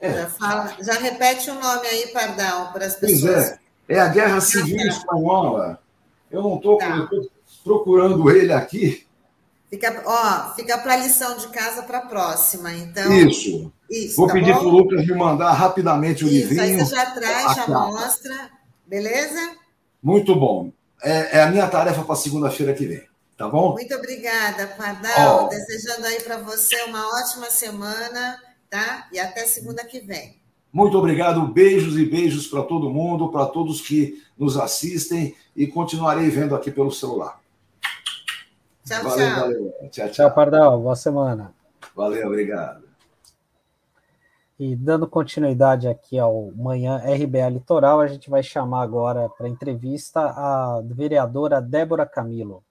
[0.00, 0.12] É.
[0.14, 3.20] Já, fala, já repete o nome aí, Pardal, para as pessoas.
[3.20, 3.58] Pois é,
[3.92, 5.80] é a Guerra Civil Espanhola.
[6.30, 7.08] Eu não estou tá.
[7.62, 9.06] procurando ele aqui.
[9.68, 13.12] Fica, ó, fica para a lição de casa para a próxima, então.
[13.12, 13.72] Isso.
[13.90, 16.62] Isso Vou tá pedir para o Lucas me mandar rapidamente o Isso, livrinho.
[16.62, 18.50] Aí você já traz, já mostra,
[18.86, 19.56] beleza?
[20.02, 20.72] Muito bom
[21.02, 23.02] é, é a minha tarefa para segunda-feira que vem.
[23.36, 23.72] Tá bom?
[23.72, 25.48] Muito obrigada, Pardal.
[25.48, 28.40] Desejando aí para você uma ótima semana,
[28.70, 29.08] tá?
[29.12, 30.40] E até segunda que vem.
[30.72, 36.30] Muito obrigado, beijos e beijos para todo mundo, para todos que nos assistem e continuarei
[36.30, 37.40] vendo aqui pelo celular.
[38.84, 39.40] Tchau, valeu, tchau.
[39.40, 39.72] Valeu.
[39.80, 40.10] Tchau, tchau.
[40.10, 40.80] Tchau, Pardal.
[40.80, 41.52] Boa semana.
[41.94, 42.82] Valeu, obrigado.
[44.58, 50.20] E dando continuidade aqui ao Manhã RBA Litoral, a gente vai chamar agora para entrevista
[50.20, 52.62] a vereadora Débora Camilo.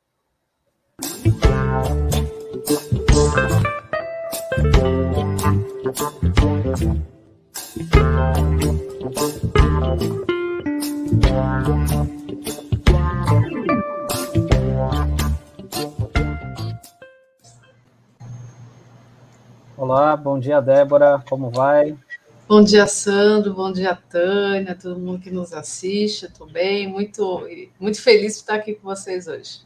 [19.78, 21.98] Olá, bom dia, Débora, como vai?
[22.46, 27.48] Bom dia, Sandro, bom dia, Tânia, todo mundo que nos assiste, estou bem, muito,
[27.80, 29.62] muito feliz de estar aqui com vocês hoje.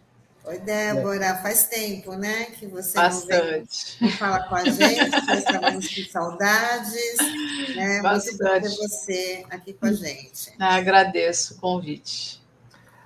[0.47, 3.97] Oi, Débora, faz tempo, né, que você Bastante.
[3.99, 7.17] não vem falar com a gente, nós estávamos com saudades,
[7.75, 8.37] né, Bastante.
[8.37, 10.53] muito bom ter você aqui com a gente.
[10.59, 12.43] Agradeço o convite.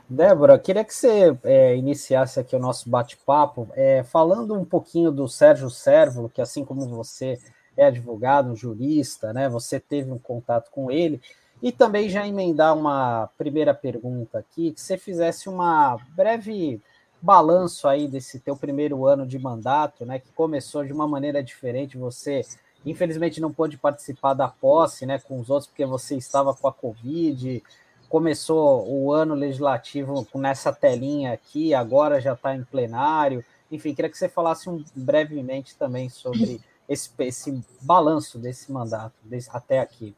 [0.10, 5.28] Débora, queria que você é, iniciasse aqui o nosso bate-papo é, falando um pouquinho do
[5.30, 7.40] Sérgio Sérvulo, que assim como você
[7.78, 9.48] é advogado, um jurista, né?
[9.48, 11.22] Você teve um contato com ele,
[11.62, 16.82] e também já emendar uma primeira pergunta aqui, que você fizesse uma breve
[17.22, 20.20] balanço aí desse teu primeiro ano de mandato, né?
[20.20, 22.42] Que começou de uma maneira diferente, você
[22.86, 25.20] infelizmente não pôde participar da posse, né?
[25.20, 27.62] Com os outros, porque você estava com a Covid
[28.10, 33.46] começou o ano legislativo nessa telinha aqui, agora já está em plenário.
[33.72, 36.60] Enfim, queria que você falasse um, brevemente também sobre
[36.90, 40.16] esse, esse balanço desse mandato desse, até aqui.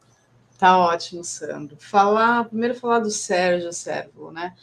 [0.58, 1.76] Tá ótimo, Sandro.
[1.78, 4.56] Falar, primeiro falar do Sérgio Sérvulo, né?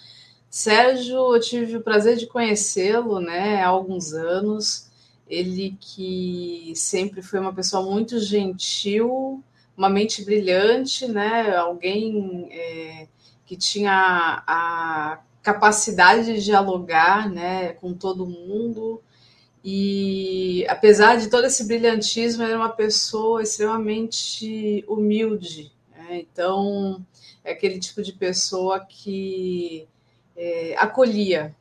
[0.51, 4.89] Sérgio, eu tive o prazer de conhecê-lo, né, há alguns anos.
[5.29, 9.43] Ele que sempre foi uma pessoa muito gentil,
[9.77, 11.55] uma mente brilhante, né?
[11.55, 13.07] Alguém é,
[13.47, 19.03] que tinha a capacidade de dialogar né, com todo mundo.
[19.63, 25.73] E apesar de todo esse brilhantismo, era uma pessoa extremamente humilde.
[25.91, 26.21] Né?
[26.21, 27.05] Então,
[27.45, 29.87] é aquele tipo de pessoa que
[30.39, 31.55] é, acolhia,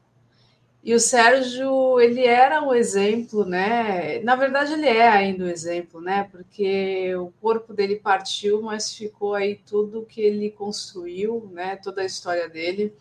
[0.88, 4.20] e o Sérgio, ele era um exemplo, né?
[4.20, 6.30] Na verdade, ele é ainda um exemplo, né?
[6.32, 11.76] Porque o corpo dele partiu, mas ficou aí tudo que ele construiu, né?
[11.76, 12.96] Toda a história dele.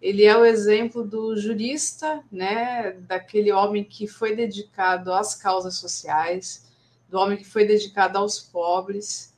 [0.00, 2.92] Ele é o exemplo do jurista, né?
[3.08, 6.70] Daquele homem que foi dedicado às causas sociais,
[7.08, 9.31] do homem que foi dedicado aos pobres,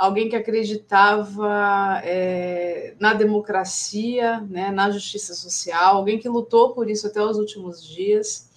[0.00, 7.06] alguém que acreditava é, na democracia, né, na justiça social, alguém que lutou por isso
[7.06, 8.48] até os últimos dias.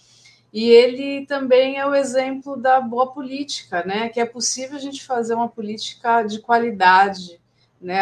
[0.53, 5.03] E ele também é o exemplo da boa política, né, que é possível a gente
[5.03, 7.41] fazer uma política de qualidade,
[7.81, 7.99] né,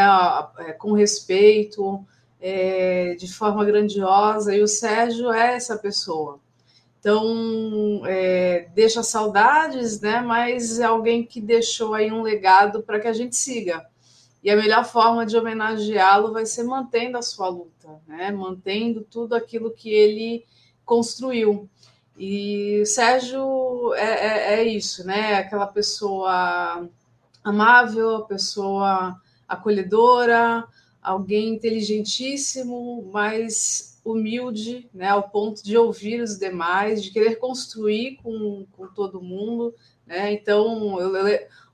[0.60, 2.06] é, com respeito,
[2.40, 6.40] é, de forma grandiosa, e o Sérgio é essa pessoa.
[7.02, 10.22] Então, é, deixa saudades, né?
[10.22, 13.84] Mas é alguém que deixou aí um legado para que a gente siga.
[14.44, 18.30] E a melhor forma de homenageá-lo vai ser mantendo a sua luta, né?
[18.32, 20.46] Mantendo tudo aquilo que ele
[20.86, 21.68] construiu.
[22.16, 25.38] E Sérgio é, é, é isso, né?
[25.38, 26.88] Aquela pessoa
[27.44, 30.68] amável, pessoa acolhedora,
[31.02, 38.66] alguém inteligentíssimo, mas humilde, né, ao ponto de ouvir os demais, de querer construir com,
[38.72, 39.76] com todo mundo.
[40.06, 40.34] Né?
[40.34, 41.12] Então, eu,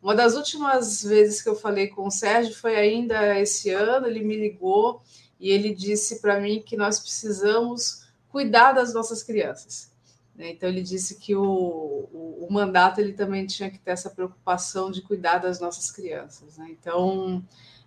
[0.01, 4.23] uma das últimas vezes que eu falei com o Sérgio foi ainda esse ano, ele
[4.23, 5.01] me ligou
[5.39, 9.91] e ele disse para mim que nós precisamos cuidar das nossas crianças.
[10.35, 10.51] Né?
[10.51, 14.91] Então, ele disse que o, o, o, mandato ele também tinha que ter essa preocupação
[14.91, 16.57] de cuidar das nossas crianças.
[16.57, 16.67] Né?
[16.79, 17.43] Então,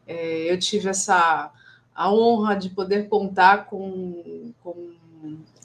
[0.07, 1.53] é, eu tive essa
[2.01, 4.95] a honra de poder contar com, com,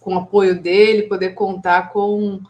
[0.01, 2.41] com o apoio dele, poder contar com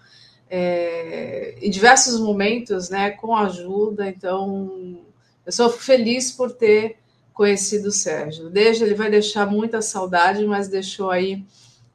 [0.49, 4.09] é, em diversos momentos, né, com ajuda.
[4.09, 4.97] Então,
[5.45, 6.97] eu sou feliz por ter
[7.31, 8.49] conhecido o Sérgio.
[8.49, 11.45] Desde ele vai deixar muita saudade, mas deixou aí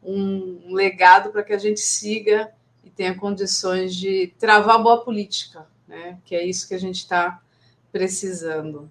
[0.00, 2.52] um legado para que a gente siga
[2.84, 6.18] e tenha condições de travar boa política, né?
[6.24, 7.42] Que é isso que a gente está
[7.90, 8.88] precisando.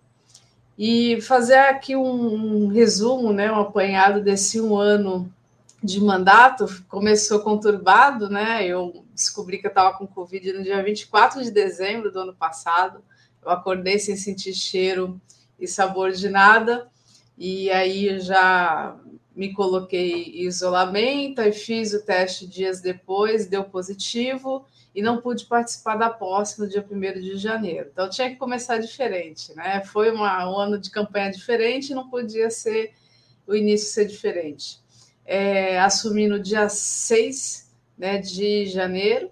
[0.82, 5.30] E fazer aqui um, um resumo, né, um apanhado desse um ano
[5.84, 8.66] de mandato, começou conturbado, né?
[8.66, 13.04] Eu descobri que eu estava com Covid no dia 24 de dezembro do ano passado.
[13.44, 15.20] Eu acordei sem sentir cheiro
[15.60, 16.88] e sabor de nada,
[17.38, 18.96] e aí já
[19.36, 24.66] me coloquei em isolamento e fiz o teste dias depois, deu positivo
[25.00, 27.90] e não pude participar da posse no dia 1 de janeiro.
[27.90, 29.82] Então tinha que começar diferente, né?
[29.86, 32.92] Foi uma, um ano de campanha diferente, não podia ser
[33.48, 34.82] o início ser diferente.
[35.26, 39.32] É, assumi no dia 6 né, de janeiro,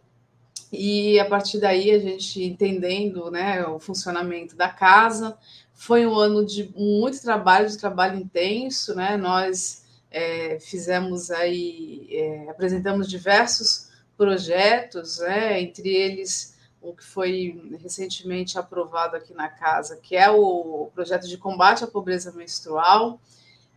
[0.71, 5.37] e a partir daí a gente entendendo né, o funcionamento da casa.
[5.73, 9.17] Foi um ano de muito trabalho, de trabalho intenso, né?
[9.17, 13.86] Nós é, fizemos aí, é, apresentamos diversos
[14.17, 20.89] projetos, né, entre eles o que foi recentemente aprovado aqui na casa, que é o
[20.93, 23.19] projeto de combate à pobreza menstrual.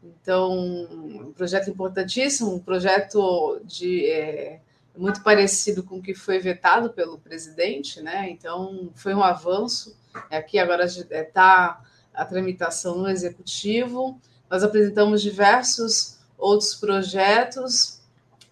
[0.03, 4.61] Então, um projeto importantíssimo, um projeto de é,
[4.97, 8.30] muito parecido com o que foi vetado pelo presidente, né?
[8.30, 9.97] Então, foi um avanço.
[10.30, 11.82] Aqui agora está
[12.14, 14.20] a tramitação no executivo.
[14.49, 17.99] Nós apresentamos diversos outros projetos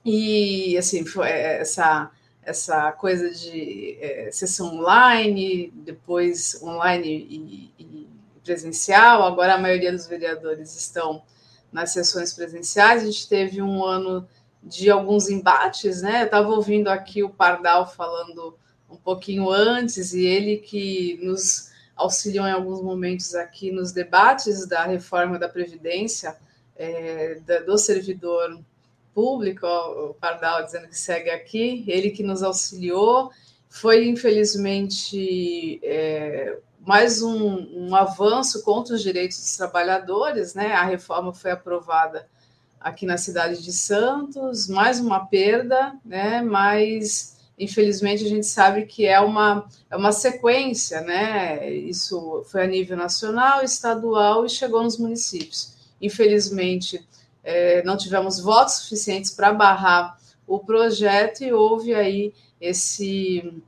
[0.08, 2.10] e, assim, foi essa,
[2.42, 8.08] essa coisa de é, sessão online, depois online e, e,
[8.42, 9.22] presencial.
[9.24, 11.22] Agora, a maioria dos vereadores estão
[11.70, 13.02] nas sessões presenciais.
[13.02, 14.26] A gente teve um ano
[14.62, 16.22] de alguns embates, né?
[16.22, 18.56] Eu estava ouvindo aqui o Pardal falando
[18.88, 24.84] um pouquinho antes, e ele que nos auxiliou em alguns momentos aqui nos debates da
[24.84, 26.36] reforma da Previdência
[26.76, 28.58] é, da, do servidor
[29.18, 33.32] público, ó, o Pardal dizendo que segue aqui, ele que nos auxiliou,
[33.68, 36.56] foi infelizmente é,
[36.86, 40.72] mais um, um, avanço contra os direitos dos trabalhadores, né?
[40.72, 42.28] A reforma foi aprovada
[42.80, 46.40] aqui na cidade de Santos, mais uma perda, né?
[46.40, 51.68] Mas infelizmente a gente sabe que é uma, é uma sequência, né?
[51.68, 55.76] Isso foi a nível nacional, estadual e chegou nos municípios.
[56.00, 57.04] Infelizmente,
[57.48, 63.62] é, não tivemos votos suficientes para barrar o projeto e houve aí esse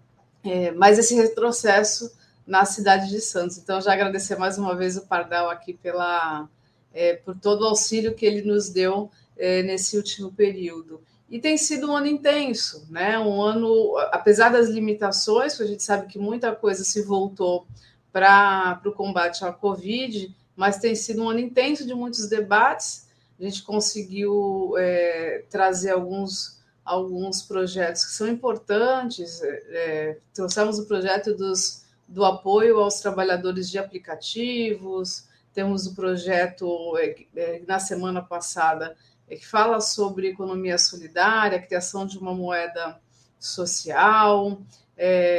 [0.44, 2.12] é, mais esse retrocesso
[2.46, 3.56] na cidade de Santos.
[3.56, 6.46] Então, já agradecer mais uma vez o Pardal aqui pela,
[6.92, 11.00] é, por todo o auxílio que ele nos deu é, nesse último período.
[11.30, 13.18] E tem sido um ano intenso, né?
[13.18, 17.66] Um ano, apesar das limitações, a gente sabe que muita coisa se voltou
[18.12, 23.08] para o combate à Covid, mas tem sido um ano intenso de muitos debates
[23.40, 29.40] a gente conseguiu é, trazer alguns, alguns projetos que são importantes.
[29.42, 36.96] É, é, trouxemos o projeto dos, do apoio aos trabalhadores de aplicativos, temos o projeto
[36.98, 38.94] é, é, na semana passada
[39.26, 43.00] é, que fala sobre economia solidária, a criação de uma moeda
[43.38, 44.60] social.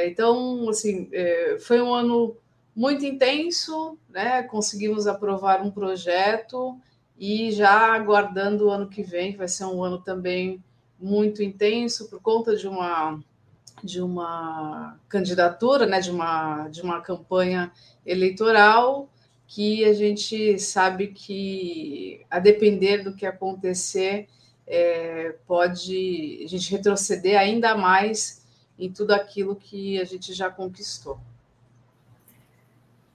[0.08, 1.08] então, assim,
[1.60, 2.36] foi um ano
[2.76, 4.42] muito intenso, né?
[4.42, 6.82] Conseguimos aprovar um projeto
[7.22, 10.64] e já aguardando o ano que vem, que vai ser um ano também
[11.00, 13.20] muito intenso por conta de uma
[13.84, 17.72] de uma candidatura, né, de uma de uma campanha
[18.04, 19.08] eleitoral
[19.46, 24.28] que a gente sabe que, a depender do que acontecer,
[24.66, 28.46] é, pode a gente retroceder ainda mais
[28.80, 31.20] em tudo aquilo que a gente já conquistou.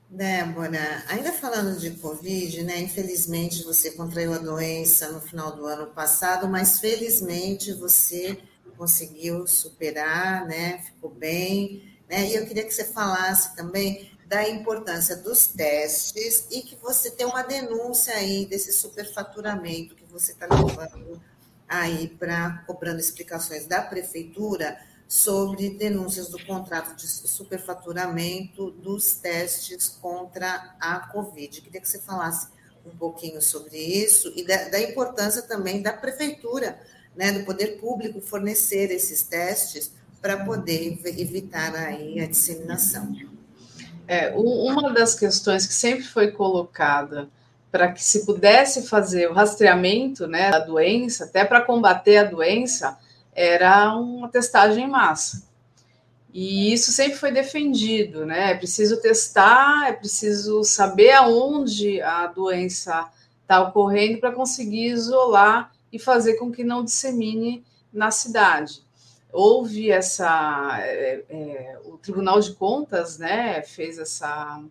[0.09, 2.79] Débora, ainda falando de Covid, né?
[2.81, 8.39] Infelizmente você contraiu a doença no final do ano passado, mas felizmente você
[8.77, 10.79] conseguiu superar, né?
[10.83, 12.29] Ficou bem, né?
[12.29, 17.27] E eu queria que você falasse também da importância dos testes e que você tem
[17.27, 21.21] uma denúncia aí desse superfaturamento que você está levando
[21.69, 24.79] aí para cobrando explicações da prefeitura
[25.09, 31.61] sobre denúncias do contrato de superfaturamento dos testes contra a Covid.
[31.61, 32.49] Queria que você falasse
[32.85, 36.79] um pouquinho sobre isso e da, da importância também da prefeitura,
[37.15, 43.15] né, do poder público fornecer esses testes para poder evitar aí a disseminação.
[44.09, 47.29] É, uma das questões que sempre foi colocada
[47.71, 52.97] para que se pudesse fazer o rastreamento né, da doença, até para combater a doença,
[53.37, 55.47] era uma testagem em massa.
[56.33, 58.53] E isso sempre foi defendido, né?
[58.53, 63.11] É preciso testar, é preciso saber aonde a doença
[63.43, 68.83] está ocorrendo para conseguir isolar e fazer com que não dissemine na cidade.
[69.33, 70.79] Houve essa.
[70.81, 74.63] É, é, o Tribunal de Contas né, fez essa,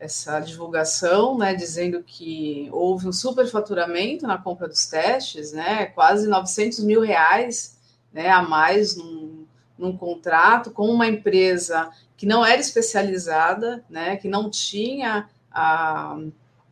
[0.00, 6.80] essa divulgação, né, dizendo que houve um superfaturamento na compra dos testes, né, quase 900
[6.80, 7.75] mil reais
[8.16, 9.44] né, a mais num,
[9.76, 16.18] num contrato com uma empresa que não era especializada, né, que não tinha a,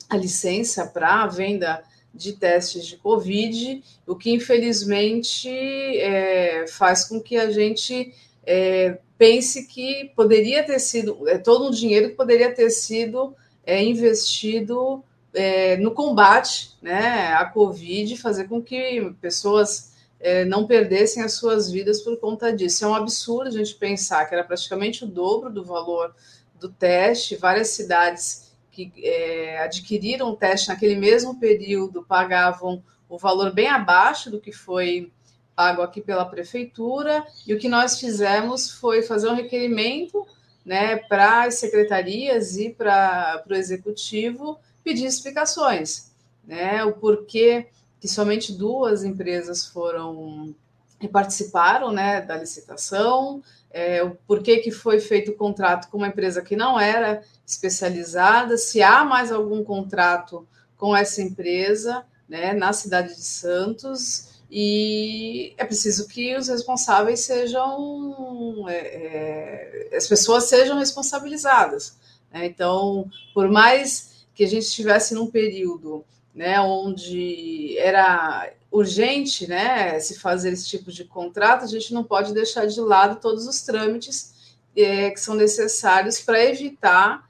[0.09, 1.85] a licença para a venda
[2.15, 8.15] de testes de Covid, o que infelizmente é, faz com que a gente
[8.47, 13.37] é, pense que poderia ter sido é, todo um dinheiro que poderia ter sido
[13.67, 19.93] é, investido é, no combate né, à Covid, fazer com que pessoas
[20.25, 22.83] é, não perdessem as suas vidas por conta disso.
[22.83, 26.14] É um absurdo a gente pensar que era praticamente o dobro do valor
[26.59, 27.37] do teste.
[27.37, 34.31] Várias cidades que é, adquiriram o teste naquele mesmo período pagavam o valor bem abaixo
[34.31, 35.12] do que foi
[35.55, 37.22] pago aqui pela prefeitura.
[37.47, 40.27] E o que nós fizemos foi fazer um requerimento
[40.64, 47.66] né, para as secretarias e para o executivo pedir explicações, né, o porquê
[48.05, 50.55] que somente duas empresas foram
[51.01, 56.09] e participaram né, da licitação, é, o porquê que foi feito o contrato com uma
[56.09, 60.47] empresa que não era especializada, se há mais algum contrato
[60.77, 68.67] com essa empresa né, na cidade de Santos, e é preciso que os responsáveis sejam,
[68.69, 71.97] é, é, as pessoas sejam responsabilizadas.
[72.31, 72.45] Né?
[72.45, 80.18] Então, por mais que a gente estivesse num período né, onde era urgente né, se
[80.18, 84.57] fazer esse tipo de contrato, a gente não pode deixar de lado todos os trâmites
[84.76, 87.28] é, que são necessários para evitar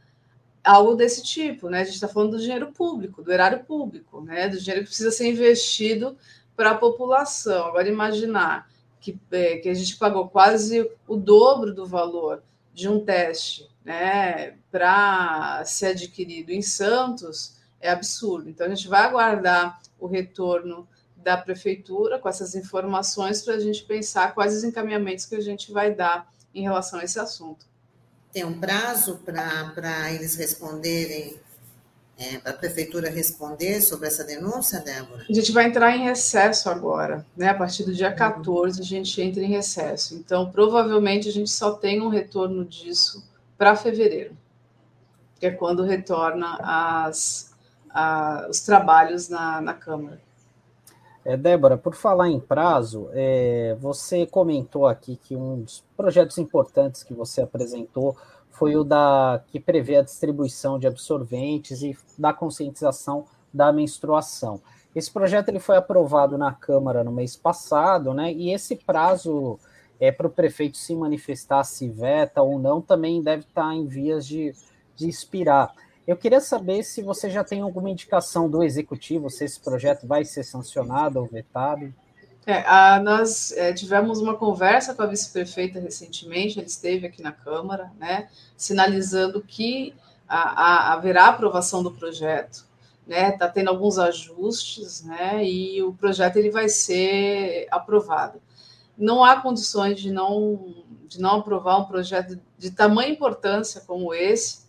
[0.65, 1.69] algo desse tipo.
[1.69, 1.83] Né?
[1.83, 5.11] A gente está falando do dinheiro público, do erário público, né, do dinheiro que precisa
[5.11, 6.17] ser investido
[6.57, 7.67] para a população.
[7.67, 12.43] Agora, imaginar que, é, que a gente pagou quase o dobro do valor
[12.73, 17.54] de um teste né, para ser adquirido em Santos
[17.85, 18.49] é absurdo.
[18.49, 23.85] Então, a gente vai aguardar o retorno da prefeitura com essas informações para a gente
[23.85, 27.67] pensar quais os encaminhamentos que a gente vai dar em relação a esse assunto.
[28.33, 31.39] Tem um prazo para eles responderem,
[32.19, 35.27] é, para a prefeitura responder sobre essa denúncia, Débora?
[35.29, 37.49] A gente vai entrar em recesso agora, né?
[37.49, 40.15] A partir do dia 14 a gente entra em recesso.
[40.15, 43.29] Então, provavelmente a gente só tem um retorno disso
[43.59, 44.37] para fevereiro,
[45.39, 47.54] que é quando retorna as,
[47.95, 50.21] a, os trabalhos na, na Câmara.
[51.25, 57.03] É, Débora, por falar em prazo, é, você comentou aqui que um dos projetos importantes
[57.03, 58.15] que você apresentou
[58.51, 64.61] foi o da que prevê a distribuição de absorventes e da conscientização da menstruação.
[64.95, 68.33] Esse projeto ele foi aprovado na Câmara no mês passado, né?
[68.33, 69.59] E esse prazo
[69.99, 74.27] é para o prefeito se manifestar se veta ou não também deve estar em vias
[74.27, 74.53] de,
[74.95, 75.73] de expirar.
[76.07, 80.25] Eu queria saber se você já tem alguma indicação do executivo, se esse projeto vai
[80.25, 81.93] ser sancionado ou vetado.
[82.47, 87.33] É, a, nós é, tivemos uma conversa com a vice-prefeita recentemente, ele esteve aqui na
[87.33, 89.95] Câmara, né, sinalizando que
[90.29, 92.67] a, a, haverá aprovação do projeto.
[93.09, 98.43] Está né, tá tendo alguns ajustes né, e o projeto ele vai ser aprovado.
[98.97, 104.64] Não há condições de não, de não aprovar um projeto de tamanha importância como esse,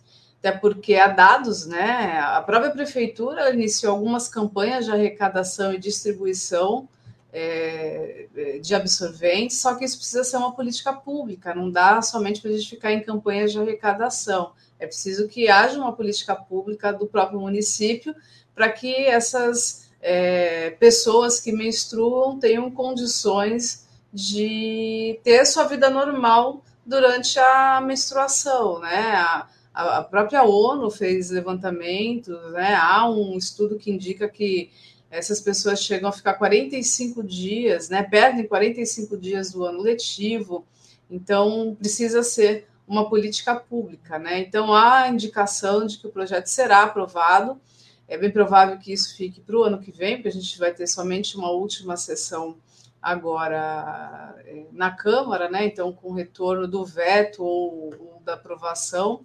[0.45, 2.19] até porque há dados, né?
[2.19, 6.87] A própria prefeitura iniciou algumas campanhas de arrecadação e distribuição
[7.33, 8.27] é,
[8.61, 12.53] de absorventes, só que isso precisa ser uma política pública, não dá somente para a
[12.53, 14.51] gente ficar em campanhas de arrecadação.
[14.77, 18.15] É preciso que haja uma política pública do próprio município
[18.53, 27.39] para que essas é, pessoas que menstruam tenham condições de ter sua vida normal durante
[27.39, 29.15] a menstruação, né?
[29.15, 32.75] A, a própria ONU fez levantamentos, né?
[32.75, 34.71] Há um estudo que indica que
[35.11, 38.01] essas pessoas chegam a ficar 45 dias, né?
[38.01, 40.65] Perdem 45 dias do ano letivo,
[41.09, 44.39] então precisa ser uma política pública, né?
[44.39, 47.59] Então há indicação de que o projeto será aprovado.
[48.07, 50.73] É bem provável que isso fique para o ano que vem, porque a gente vai
[50.73, 52.55] ter somente uma última sessão
[53.01, 55.65] agora eh, na Câmara, né?
[55.65, 59.21] Então, com retorno do veto ou, ou da aprovação,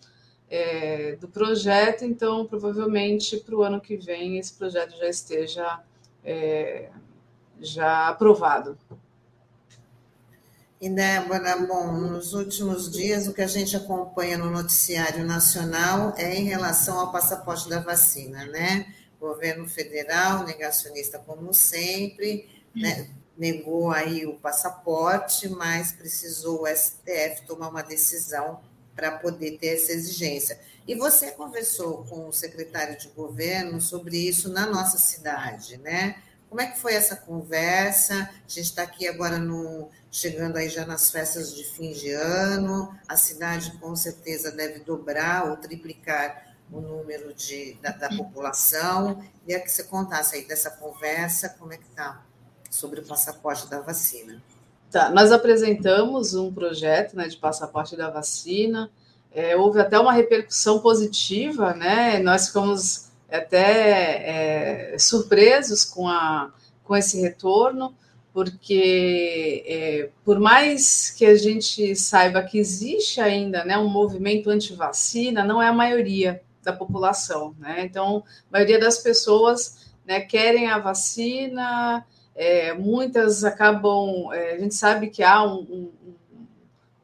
[0.50, 5.80] é, do projeto, então provavelmente para o ano que vem esse projeto já esteja
[6.24, 6.90] é,
[7.60, 8.76] já aprovado.
[10.80, 16.34] E Débora, bom, nos últimos dias o que a gente acompanha no noticiário nacional é
[16.34, 18.92] em relação ao passaporte da vacina, né?
[19.20, 23.10] O governo federal, negacionista como sempre, né?
[23.36, 28.60] negou aí o passaporte, mas precisou o STF tomar uma decisão
[29.00, 30.60] para poder ter essa exigência.
[30.86, 36.22] E você conversou com o secretário de governo sobre isso na nossa cidade, né?
[36.50, 38.14] Como é que foi essa conversa?
[38.14, 42.94] A gente está aqui agora no, chegando aí já nas festas de fim de ano.
[43.08, 49.24] A cidade com certeza deve dobrar ou triplicar o número de, da, da população.
[49.46, 52.22] E é que você contasse aí dessa conversa, como é que está
[52.68, 54.42] sobre o passaporte da vacina.
[54.90, 58.90] Tá, nós apresentamos um projeto né, de passaporte da vacina,
[59.32, 62.18] é, houve até uma repercussão positiva, né?
[62.18, 67.94] Nós ficamos até é, surpresos com, a, com esse retorno,
[68.32, 75.44] porque é, por mais que a gente saiba que existe ainda né, um movimento anti-vacina,
[75.44, 77.84] não é a maioria da população, né?
[77.84, 82.04] Então, a maioria das pessoas né, querem a vacina,
[82.34, 84.32] é, muitas acabam.
[84.32, 85.92] É, a gente sabe que há um, um,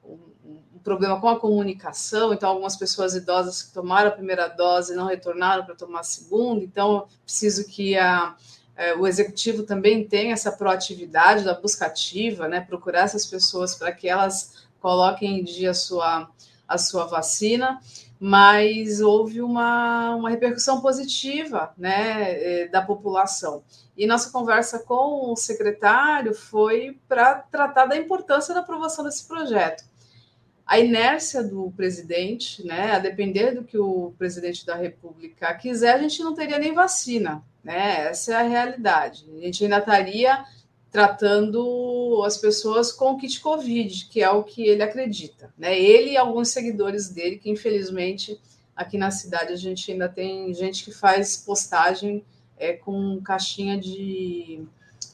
[0.04, 5.06] um, problema com a comunicação, então, algumas pessoas idosas que tomaram a primeira dose não
[5.06, 8.36] retornaram para tomar a segunda, então, preciso que a,
[8.76, 13.90] é, o executivo também tenha essa proatividade da busca ativa, né, procurar essas pessoas para
[13.90, 16.30] que elas coloquem em dia a sua,
[16.68, 17.80] a sua vacina
[18.18, 23.62] mas houve uma, uma repercussão positiva né, é, da população.
[23.96, 29.84] E nossa conversa com o secretário foi para tratar da importância da aprovação desse projeto.
[30.66, 35.98] A inércia do presidente, né, a depender do que o presidente da República quiser, a
[35.98, 37.42] gente não teria nem vacina.
[37.62, 38.08] Né?
[38.08, 39.26] Essa é a realidade.
[39.36, 40.44] A gente ainda estaria
[40.90, 45.52] tratando as pessoas com kit Covid, que é o que ele acredita.
[45.58, 45.78] Né?
[45.78, 48.40] Ele e alguns seguidores dele, que infelizmente
[48.74, 52.24] aqui na cidade a gente ainda tem gente que faz postagem
[52.58, 54.64] é, com caixinha de,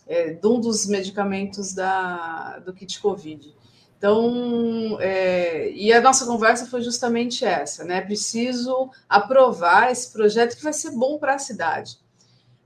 [0.06, 3.54] é, de um dos medicamentos da, do kit Covid.
[4.02, 8.00] Então, é, e a nossa conversa foi justamente essa, né?
[8.00, 11.98] Preciso aprovar esse projeto que vai ser bom para a cidade.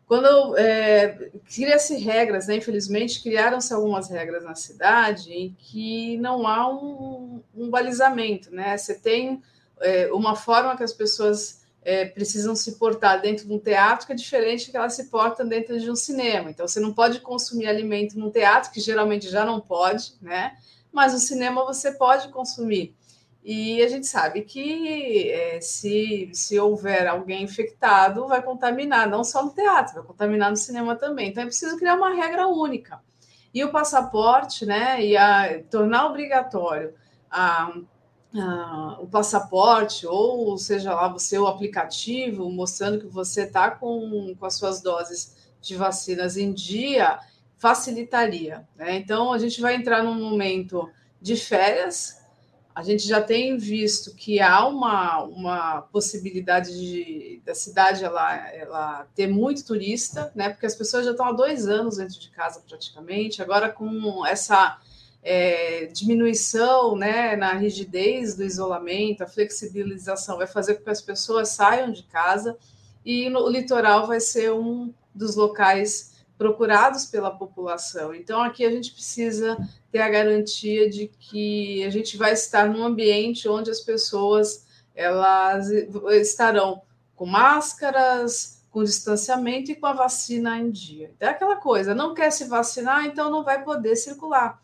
[0.07, 2.57] Quando é, cria-se regras, né?
[2.57, 8.77] infelizmente criaram-se algumas regras na cidade em que não há um, um balizamento, né?
[8.77, 9.43] Você tem
[9.81, 14.13] é, uma forma que as pessoas é, precisam se portar dentro de um teatro que
[14.13, 16.51] é diferente que elas se portam dentro de um cinema.
[16.51, 20.57] Então, você não pode consumir alimento num teatro, que geralmente já não pode, né?
[20.93, 22.95] Mas no cinema você pode consumir.
[23.49, 29.45] E a gente sabe que é, se, se houver alguém infectado, vai contaminar, não só
[29.45, 31.29] no teatro, vai contaminar no cinema também.
[31.29, 33.01] Então é preciso criar uma regra única.
[33.55, 36.93] E o passaporte, né, e a, tornar obrigatório
[37.31, 37.73] a,
[38.37, 44.55] a, o passaporte, ou seja lá, o aplicativo, mostrando que você está com, com as
[44.55, 47.21] suas doses de vacinas em dia,
[47.59, 48.67] facilitaria.
[48.75, 48.97] Né?
[48.97, 50.91] Então a gente vai entrar num momento
[51.23, 52.26] de férias
[52.77, 59.07] a gente já tem visto que há uma, uma possibilidade de, da cidade ela, ela
[59.15, 60.51] ter muito turista, né?
[60.51, 63.41] Porque as pessoas já estão há dois anos dentro de casa praticamente.
[63.41, 64.79] Agora, com essa
[65.23, 71.49] é, diminuição né, na rigidez do isolamento, a flexibilização vai fazer com que as pessoas
[71.49, 72.59] saiam de casa
[73.03, 78.15] e no, o litoral vai ser um dos locais procurados pela população.
[78.15, 79.57] Então, aqui a gente precisa
[79.97, 85.71] ter a garantia de que a gente vai estar num ambiente onde as pessoas elas
[86.21, 86.83] estarão
[87.15, 91.11] com máscaras, com distanciamento e com a vacina em dia.
[91.17, 94.63] Então, é aquela coisa, não quer se vacinar, então não vai poder circular.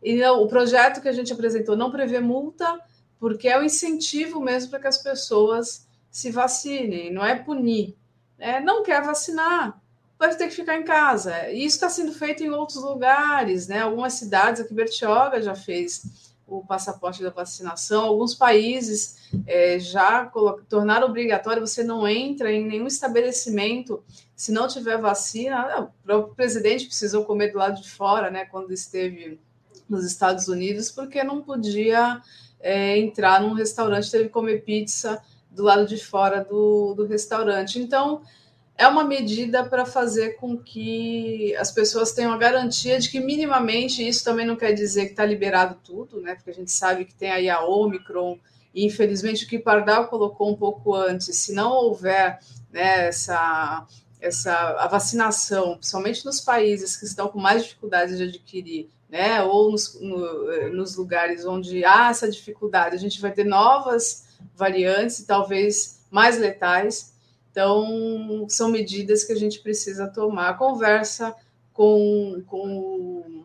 [0.00, 2.80] E o projeto que a gente apresentou não prevê multa,
[3.18, 7.96] porque é o incentivo mesmo para que as pessoas se vacinem, não é punir.
[8.38, 9.79] É, não quer vacinar,
[10.20, 11.48] vai ter que ficar em casa.
[11.48, 13.80] E isso está sendo feito em outros lugares, né?
[13.80, 20.30] Algumas cidades, aqui Bertioga já fez o passaporte da vacinação, alguns países é, já
[20.68, 24.02] tornaram obrigatório, você não entra em nenhum estabelecimento
[24.36, 25.80] se não tiver vacina.
[25.80, 28.44] o próprio presidente precisou comer do lado de fora, né?
[28.44, 29.40] Quando esteve
[29.88, 32.20] nos Estados Unidos, porque não podia
[32.60, 37.78] é, entrar num restaurante, teve que comer pizza do lado de fora do, do restaurante.
[37.78, 38.22] Então,
[38.80, 44.06] é uma medida para fazer com que as pessoas tenham a garantia de que, minimamente,
[44.06, 46.34] isso também não quer dizer que está liberado tudo, né?
[46.34, 48.38] Porque a gente sabe que tem aí a Omicron,
[48.74, 52.38] e infelizmente o que Pardal colocou um pouco antes, se não houver
[52.72, 53.86] né, essa,
[54.20, 59.42] essa a vacinação, principalmente nos países que estão com mais dificuldades de adquirir né?
[59.42, 64.24] Ou nos, no, eh, nos lugares onde há essa dificuldade, a gente vai ter novas
[64.54, 67.12] variantes talvez mais letais.
[67.50, 70.56] Então, são medidas que a gente precisa tomar.
[70.56, 71.34] Conversa
[71.72, 73.44] com, com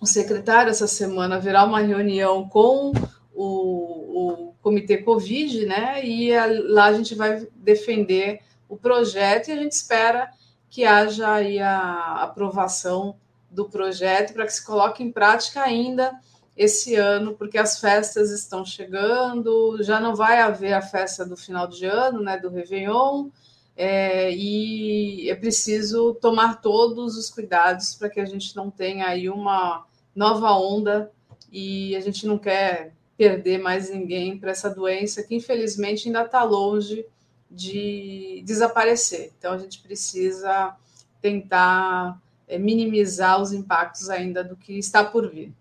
[0.00, 2.92] o secretário essa semana haverá uma reunião com
[3.34, 6.04] o, o comitê Covid, né?
[6.04, 10.30] E a, lá a gente vai defender o projeto e a gente espera
[10.68, 13.16] que haja aí a aprovação
[13.50, 16.12] do projeto para que se coloque em prática ainda
[16.56, 21.66] esse ano, porque as festas estão chegando, já não vai haver a festa do final
[21.66, 23.28] de ano, né, do Réveillon,
[23.76, 29.28] é, e é preciso tomar todos os cuidados para que a gente não tenha aí
[29.28, 31.10] uma nova onda
[31.50, 36.42] e a gente não quer perder mais ninguém para essa doença que infelizmente ainda está
[36.42, 37.04] longe
[37.50, 39.32] de desaparecer.
[39.38, 40.76] Então a gente precisa
[41.20, 45.52] tentar é, minimizar os impactos ainda do que está por vir.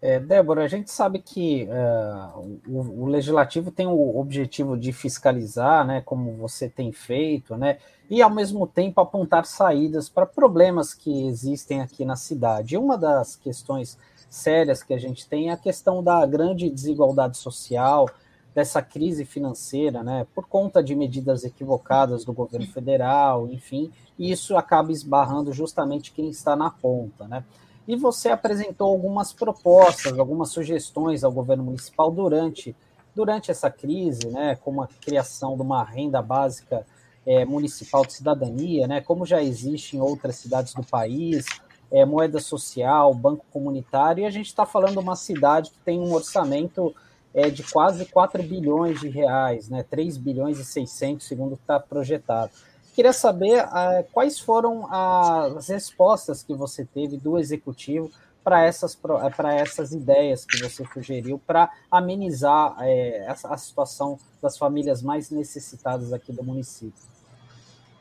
[0.00, 5.84] É, Débora, a gente sabe que uh, o, o, legislativo tem o objetivo de fiscalizar,
[5.84, 7.78] né, como você tem feito, né,
[8.08, 12.76] e ao mesmo tempo apontar saídas para problemas que existem aqui na cidade.
[12.76, 13.98] Uma das questões
[14.30, 18.08] sérias que a gente tem é a questão da grande desigualdade social,
[18.54, 24.56] dessa crise financeira, né, por conta de medidas equivocadas do governo federal, enfim, e isso
[24.56, 27.44] acaba esbarrando justamente quem está na ponta, né?
[27.88, 32.76] E você apresentou algumas propostas, algumas sugestões ao governo municipal durante,
[33.16, 36.84] durante essa crise, né, como a criação de uma renda básica
[37.26, 41.46] é, municipal de cidadania, né, como já existe em outras cidades do país,
[41.90, 45.98] é, moeda social, banco comunitário, e a gente está falando de uma cidade que tem
[45.98, 46.94] um orçamento
[47.32, 52.50] é, de quase 4 bilhões de reais, né, 3 bilhões e 600, segundo está projetado
[52.98, 58.10] queria saber uh, quais foram as respostas que você teve do executivo
[58.42, 64.58] para essas, para essas ideias que você sugeriu para amenizar é, a, a situação das
[64.58, 67.00] famílias mais necessitadas aqui do município.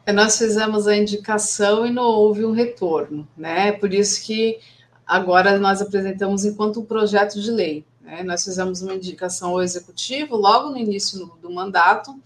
[0.03, 3.73] É, nós fizemos a indicação e não houve um retorno, né?
[3.73, 4.59] Por isso que
[5.05, 7.85] agora nós apresentamos enquanto um projeto de lei.
[8.01, 8.23] Né?
[8.23, 12.19] Nós fizemos uma indicação ao executivo logo no início do mandato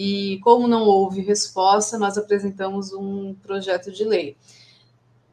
[0.00, 4.36] e como não houve resposta, nós apresentamos um projeto de lei.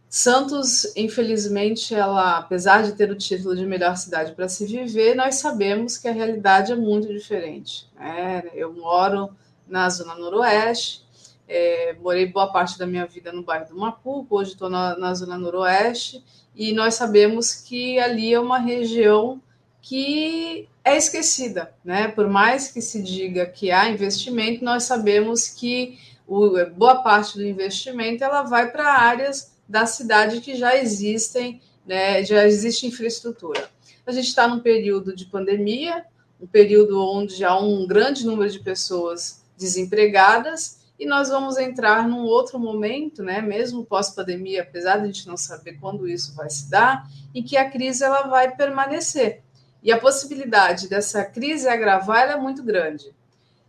[0.09, 5.35] Santos, infelizmente, ela, apesar de ter o título de melhor cidade para se viver, nós
[5.35, 7.87] sabemos que a realidade é muito diferente.
[7.95, 8.41] Né?
[8.55, 9.29] Eu moro
[9.67, 11.05] na zona noroeste,
[11.47, 15.13] é, morei boa parte da minha vida no bairro do Mapuco, hoje estou na, na
[15.13, 16.23] zona noroeste,
[16.55, 19.39] e nós sabemos que ali é uma região
[19.79, 22.07] que é esquecida, né?
[22.07, 27.43] Por mais que se diga que há investimento, nós sabemos que o, boa parte do
[27.43, 32.23] investimento ela vai para áreas da cidade que já existem, né?
[32.23, 33.67] Já existe infraestrutura.
[34.05, 36.05] A gente está num período de pandemia,
[36.39, 42.23] um período onde há um grande número de pessoas desempregadas e nós vamos entrar num
[42.23, 46.69] outro momento, né, mesmo pós-pandemia, apesar de a gente não saber quando isso vai se
[46.69, 49.41] dar, em que a crise ela vai permanecer.
[49.85, 53.13] E a possibilidade dessa crise agravar é muito grande.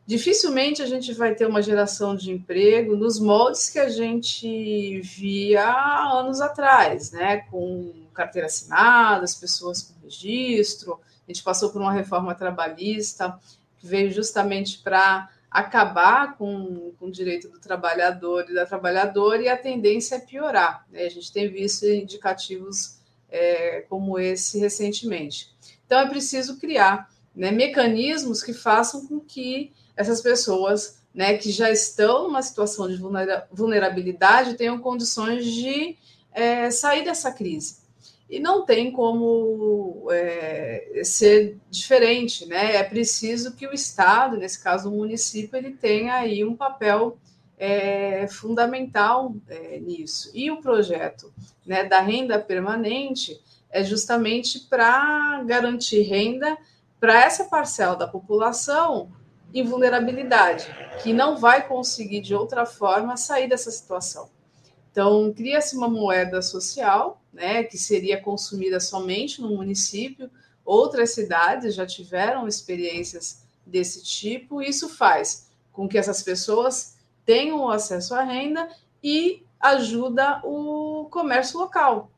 [0.06, 5.62] Dificilmente a gente vai ter uma geração de emprego nos moldes que a gente via
[6.18, 7.42] anos atrás, né?
[7.50, 10.98] Com carteira assinada, as pessoas com registro.
[11.28, 13.38] A gente passou por uma reforma trabalhista
[13.78, 19.48] que veio justamente para acabar com, com o direito do trabalhador e da trabalhadora, e
[19.50, 20.86] a tendência é piorar.
[20.90, 21.02] Né?
[21.02, 22.96] A gente tem visto indicativos
[23.28, 25.54] é, como esse recentemente.
[25.86, 31.70] Então, é preciso criar né, mecanismos que façam com que essas pessoas né, que já
[31.70, 33.00] estão numa situação de
[33.50, 35.96] vulnerabilidade tenham condições de
[36.30, 37.78] é, sair dessa crise.
[38.28, 42.74] E não tem como é, ser diferente, né?
[42.74, 47.16] É preciso que o Estado, nesse caso o município, ele tenha aí um papel
[47.56, 50.30] é, fundamental é, nisso.
[50.34, 51.32] E o projeto
[51.64, 53.40] né, da renda permanente
[53.76, 56.56] é justamente para garantir renda
[56.98, 59.12] para essa parcela da população
[59.52, 60.66] em vulnerabilidade,
[61.02, 64.30] que não vai conseguir de outra forma sair dessa situação.
[64.90, 70.30] Então, cria-se uma moeda social, né, que seria consumida somente no município.
[70.64, 74.62] Outras cidades já tiveram experiências desse tipo.
[74.62, 76.96] E isso faz com que essas pessoas
[77.26, 78.70] tenham acesso à renda
[79.02, 82.10] e ajuda o comércio local,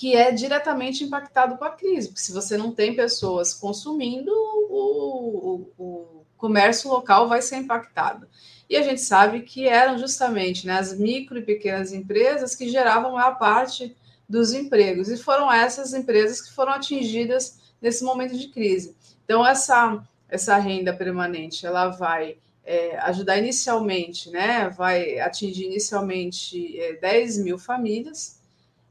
[0.00, 2.08] que é diretamente impactado com a crise.
[2.08, 8.26] Porque se você não tem pessoas consumindo, o, o, o comércio local vai ser impactado.
[8.66, 13.18] E a gente sabe que eram justamente né, as micro e pequenas empresas que geravam
[13.18, 13.94] a parte
[14.26, 18.96] dos empregos, e foram essas empresas que foram atingidas nesse momento de crise.
[19.26, 26.94] Então, essa, essa renda permanente, ela vai é, ajudar inicialmente, né, vai atingir inicialmente é,
[26.94, 28.39] 10 mil famílias,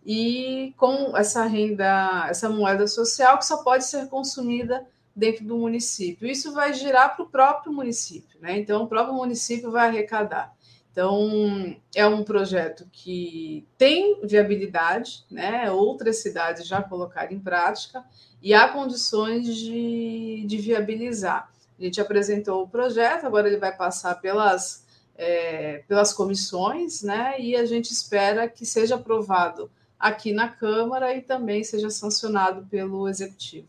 [0.05, 4.85] e com essa renda, essa moeda social que só pode ser consumida
[5.15, 6.27] dentro do município.
[6.27, 8.57] Isso vai girar para o próprio município, né?
[8.57, 10.53] Então, o próprio município vai arrecadar.
[10.91, 15.69] Então, é um projeto que tem viabilidade, né?
[15.69, 18.03] Outras cidades já colocaram em prática
[18.41, 21.51] e há condições de, de viabilizar.
[21.77, 24.85] A gente apresentou o projeto, agora ele vai passar pelas,
[25.15, 27.39] é, pelas comissões, né?
[27.39, 29.69] E a gente espera que seja aprovado
[29.99, 33.67] aqui na Câmara e também seja sancionado pelo Executivo.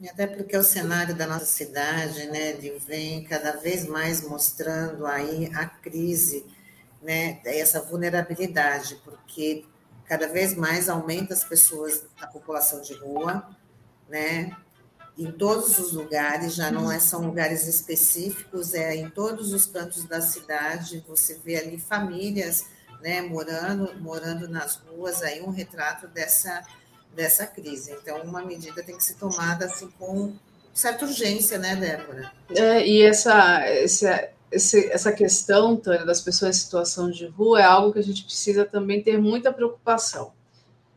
[0.00, 2.52] E até porque o cenário da nossa cidade, né,
[2.86, 6.46] vem cada vez mais mostrando aí a crise,
[7.02, 9.64] né, essa vulnerabilidade, porque
[10.04, 13.48] cada vez mais aumenta as pessoas, a população de rua,
[14.08, 14.56] né,
[15.18, 20.04] em todos os lugares, já não é, são lugares específicos, é em todos os cantos
[20.04, 22.66] da cidade, você vê ali famílias,
[23.02, 26.64] né, morando, morando nas ruas, aí um retrato dessa
[27.14, 27.96] dessa crise.
[28.00, 30.34] Então, uma medida tem que ser tomada assim, com
[30.72, 32.30] certa urgência, né, Débora?
[32.54, 37.92] É, e essa, essa, essa questão, Tânia, das pessoas em situação de rua é algo
[37.92, 40.32] que a gente precisa também ter muita preocupação.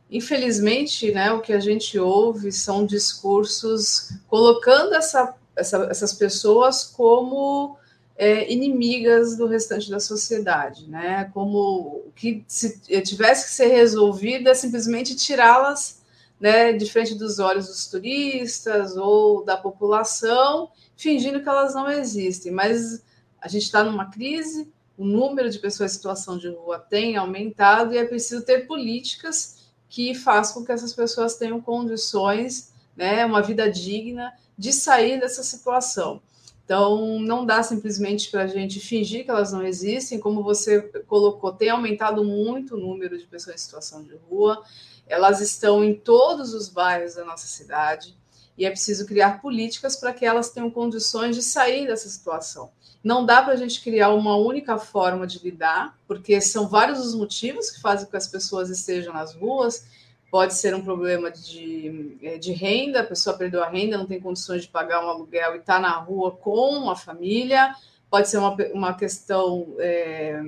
[0.08, 7.76] Infelizmente, né, o que a gente ouve são discursos colocando essa, essa, essas pessoas como
[8.22, 11.28] é, inimigas do restante da sociedade, né?
[11.34, 16.00] Como que se tivesse que ser resolvido é simplesmente tirá-las
[16.38, 22.52] né, de frente dos olhos dos turistas ou da população, fingindo que elas não existem.
[22.52, 23.02] Mas
[23.40, 27.92] a gente está numa crise, o número de pessoas em situação de rua tem aumentado
[27.92, 33.42] e é preciso ter políticas que façam com que essas pessoas tenham condições, né, uma
[33.42, 36.22] vida digna de sair dessa situação.
[36.64, 41.52] Então, não dá simplesmente para a gente fingir que elas não existem, como você colocou,
[41.52, 44.62] tem aumentado muito o número de pessoas em situação de rua.
[45.06, 48.16] Elas estão em todos os bairros da nossa cidade
[48.56, 52.70] e é preciso criar políticas para que elas tenham condições de sair dessa situação.
[53.02, 57.14] Não dá para a gente criar uma única forma de lidar, porque são vários os
[57.14, 59.84] motivos que fazem com que as pessoas estejam nas ruas.
[60.32, 64.18] Pode ser um problema de, é, de renda, a pessoa perdeu a renda, não tem
[64.18, 67.76] condições de pagar um aluguel e está na rua com a família.
[68.08, 70.42] Pode ser uma, uma questão é,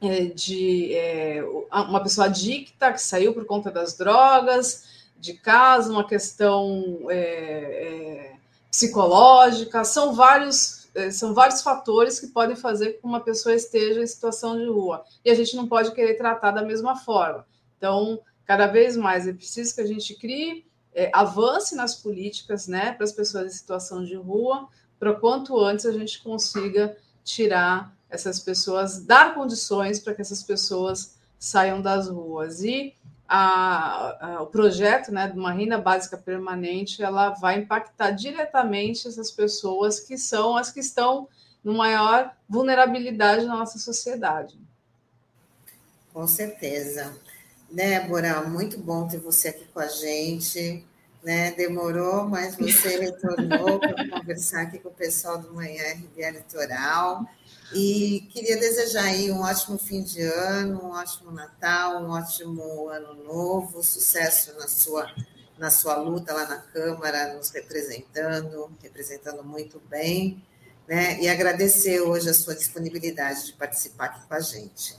[0.00, 6.08] é, de é, uma pessoa adicta que saiu por conta das drogas, de casa, uma
[6.08, 8.36] questão é, é
[8.70, 14.06] psicológica, são vários, são vários fatores que podem fazer com que uma pessoa esteja em
[14.06, 15.04] situação de rua.
[15.22, 17.44] E a gente não pode querer tratar da mesma forma.
[17.76, 18.18] Então,
[18.50, 23.04] cada vez mais é preciso que a gente crie, é, avance nas políticas né, para
[23.04, 29.04] as pessoas em situação de rua, para quanto antes a gente consiga tirar essas pessoas,
[29.04, 32.64] dar condições para que essas pessoas saiam das ruas.
[32.64, 32.92] E
[33.28, 39.30] a, a, o projeto né, de uma renda básica permanente ela vai impactar diretamente essas
[39.30, 41.28] pessoas que são as que estão
[41.62, 44.58] no maior vulnerabilidade na nossa sociedade.
[46.12, 47.16] Com certeza.
[47.70, 50.84] Débora, muito bom ter você aqui com a gente.
[51.22, 51.52] Né?
[51.52, 57.26] Demorou, mas você retornou para conversar aqui com o pessoal do Manhã RBA Litoral.
[57.74, 63.14] E queria desejar aí um ótimo fim de ano, um ótimo Natal, um ótimo ano
[63.22, 65.06] novo, sucesso na sua
[65.56, 70.42] na sua luta lá na Câmara, nos representando, representando muito bem,
[70.88, 71.20] né?
[71.20, 74.96] E agradecer hoje a sua disponibilidade de participar aqui com a gente.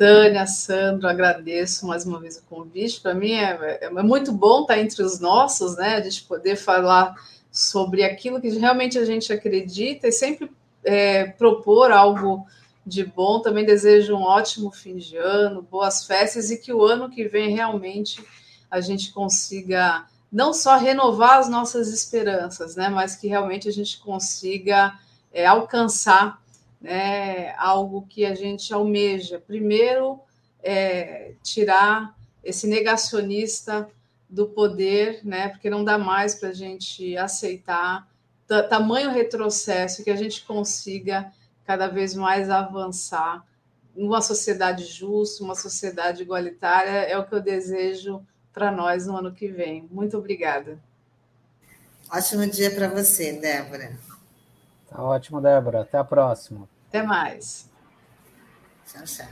[0.00, 3.02] Tânia, Sandro, agradeço mais uma vez o convite.
[3.02, 5.96] Para mim é, é, muito bom estar entre os nossos, né?
[5.96, 7.14] A gente poder falar
[7.52, 10.50] sobre aquilo que realmente a gente acredita e sempre
[10.82, 12.46] é, propor algo
[12.86, 13.42] de bom.
[13.42, 17.54] Também desejo um ótimo fim de ano, boas festas e que o ano que vem
[17.54, 18.24] realmente
[18.70, 23.98] a gente consiga não só renovar as nossas esperanças, né, mas que realmente a gente
[23.98, 24.98] consiga
[25.30, 26.39] é, alcançar
[26.80, 29.38] né, algo que a gente almeja.
[29.38, 30.20] Primeiro,
[30.62, 33.88] é, tirar esse negacionista
[34.28, 38.08] do poder, né, porque não dá mais para a gente aceitar
[38.68, 41.32] tamanho retrocesso que a gente consiga
[41.64, 43.46] cada vez mais avançar
[43.94, 49.32] numa sociedade justa, uma sociedade igualitária, é o que eu desejo para nós no ano
[49.32, 49.86] que vem.
[49.90, 50.80] Muito obrigada.
[52.10, 53.96] Ótimo dia para você, Débora.
[54.90, 55.82] Tá ótimo, Débora.
[55.82, 56.68] Até a próxima.
[56.88, 57.70] Até mais.
[58.86, 59.28] Tchau, tchau.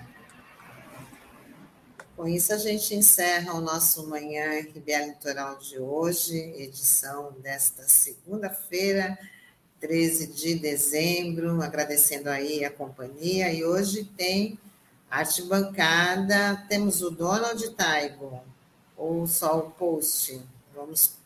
[2.17, 9.17] Com isso, a gente encerra o nosso Manhã RBA Litoral de hoje, edição desta segunda-feira,
[9.81, 13.53] 13 de dezembro, agradecendo aí a companhia.
[13.53, 14.59] E hoje tem
[15.11, 18.43] arte bancada, temos o Donald Taibo,
[18.97, 20.41] ou só o post?
[20.75, 21.17] Vamos.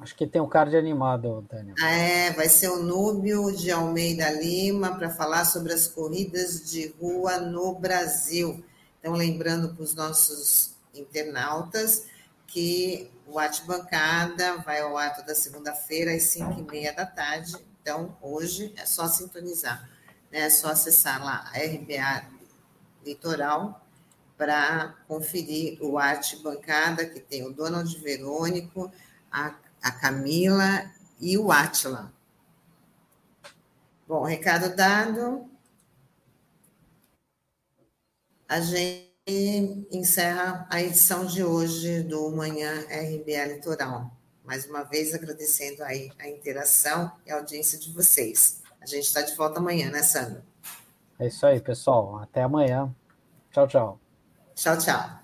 [0.00, 1.74] Acho que tem um card animado, Daniel.
[1.80, 6.94] Ah, é, vai ser o Núbio de Almeida Lima para falar sobre as corridas de
[7.00, 8.64] rua no Brasil.
[9.00, 12.06] Então, lembrando para os nossos internautas
[12.46, 17.56] que o Arte Bancada vai ao ar toda segunda-feira às 5 e meia da tarde.
[17.82, 19.88] Então, hoje é só sintonizar,
[20.30, 20.40] né?
[20.40, 22.26] é só acessar lá a RBA
[23.04, 23.84] Litoral
[24.36, 28.90] para conferir o Arte Bancada, que tem o Donald Verônico,
[29.30, 32.10] a, a Camila e o Átila.
[34.08, 35.46] Bom, recado dado.
[38.48, 44.10] A gente encerra a edição de hoje do Manhã RBA Litoral.
[44.42, 48.62] Mais uma vez agradecendo aí a interação e a audiência de vocês.
[48.80, 50.44] A gente está de volta amanhã, né, Sandra?
[51.18, 52.18] É isso aí, pessoal.
[52.18, 52.94] Até amanhã.
[53.50, 54.00] Tchau, tchau.
[54.54, 55.23] Tchau, tchau.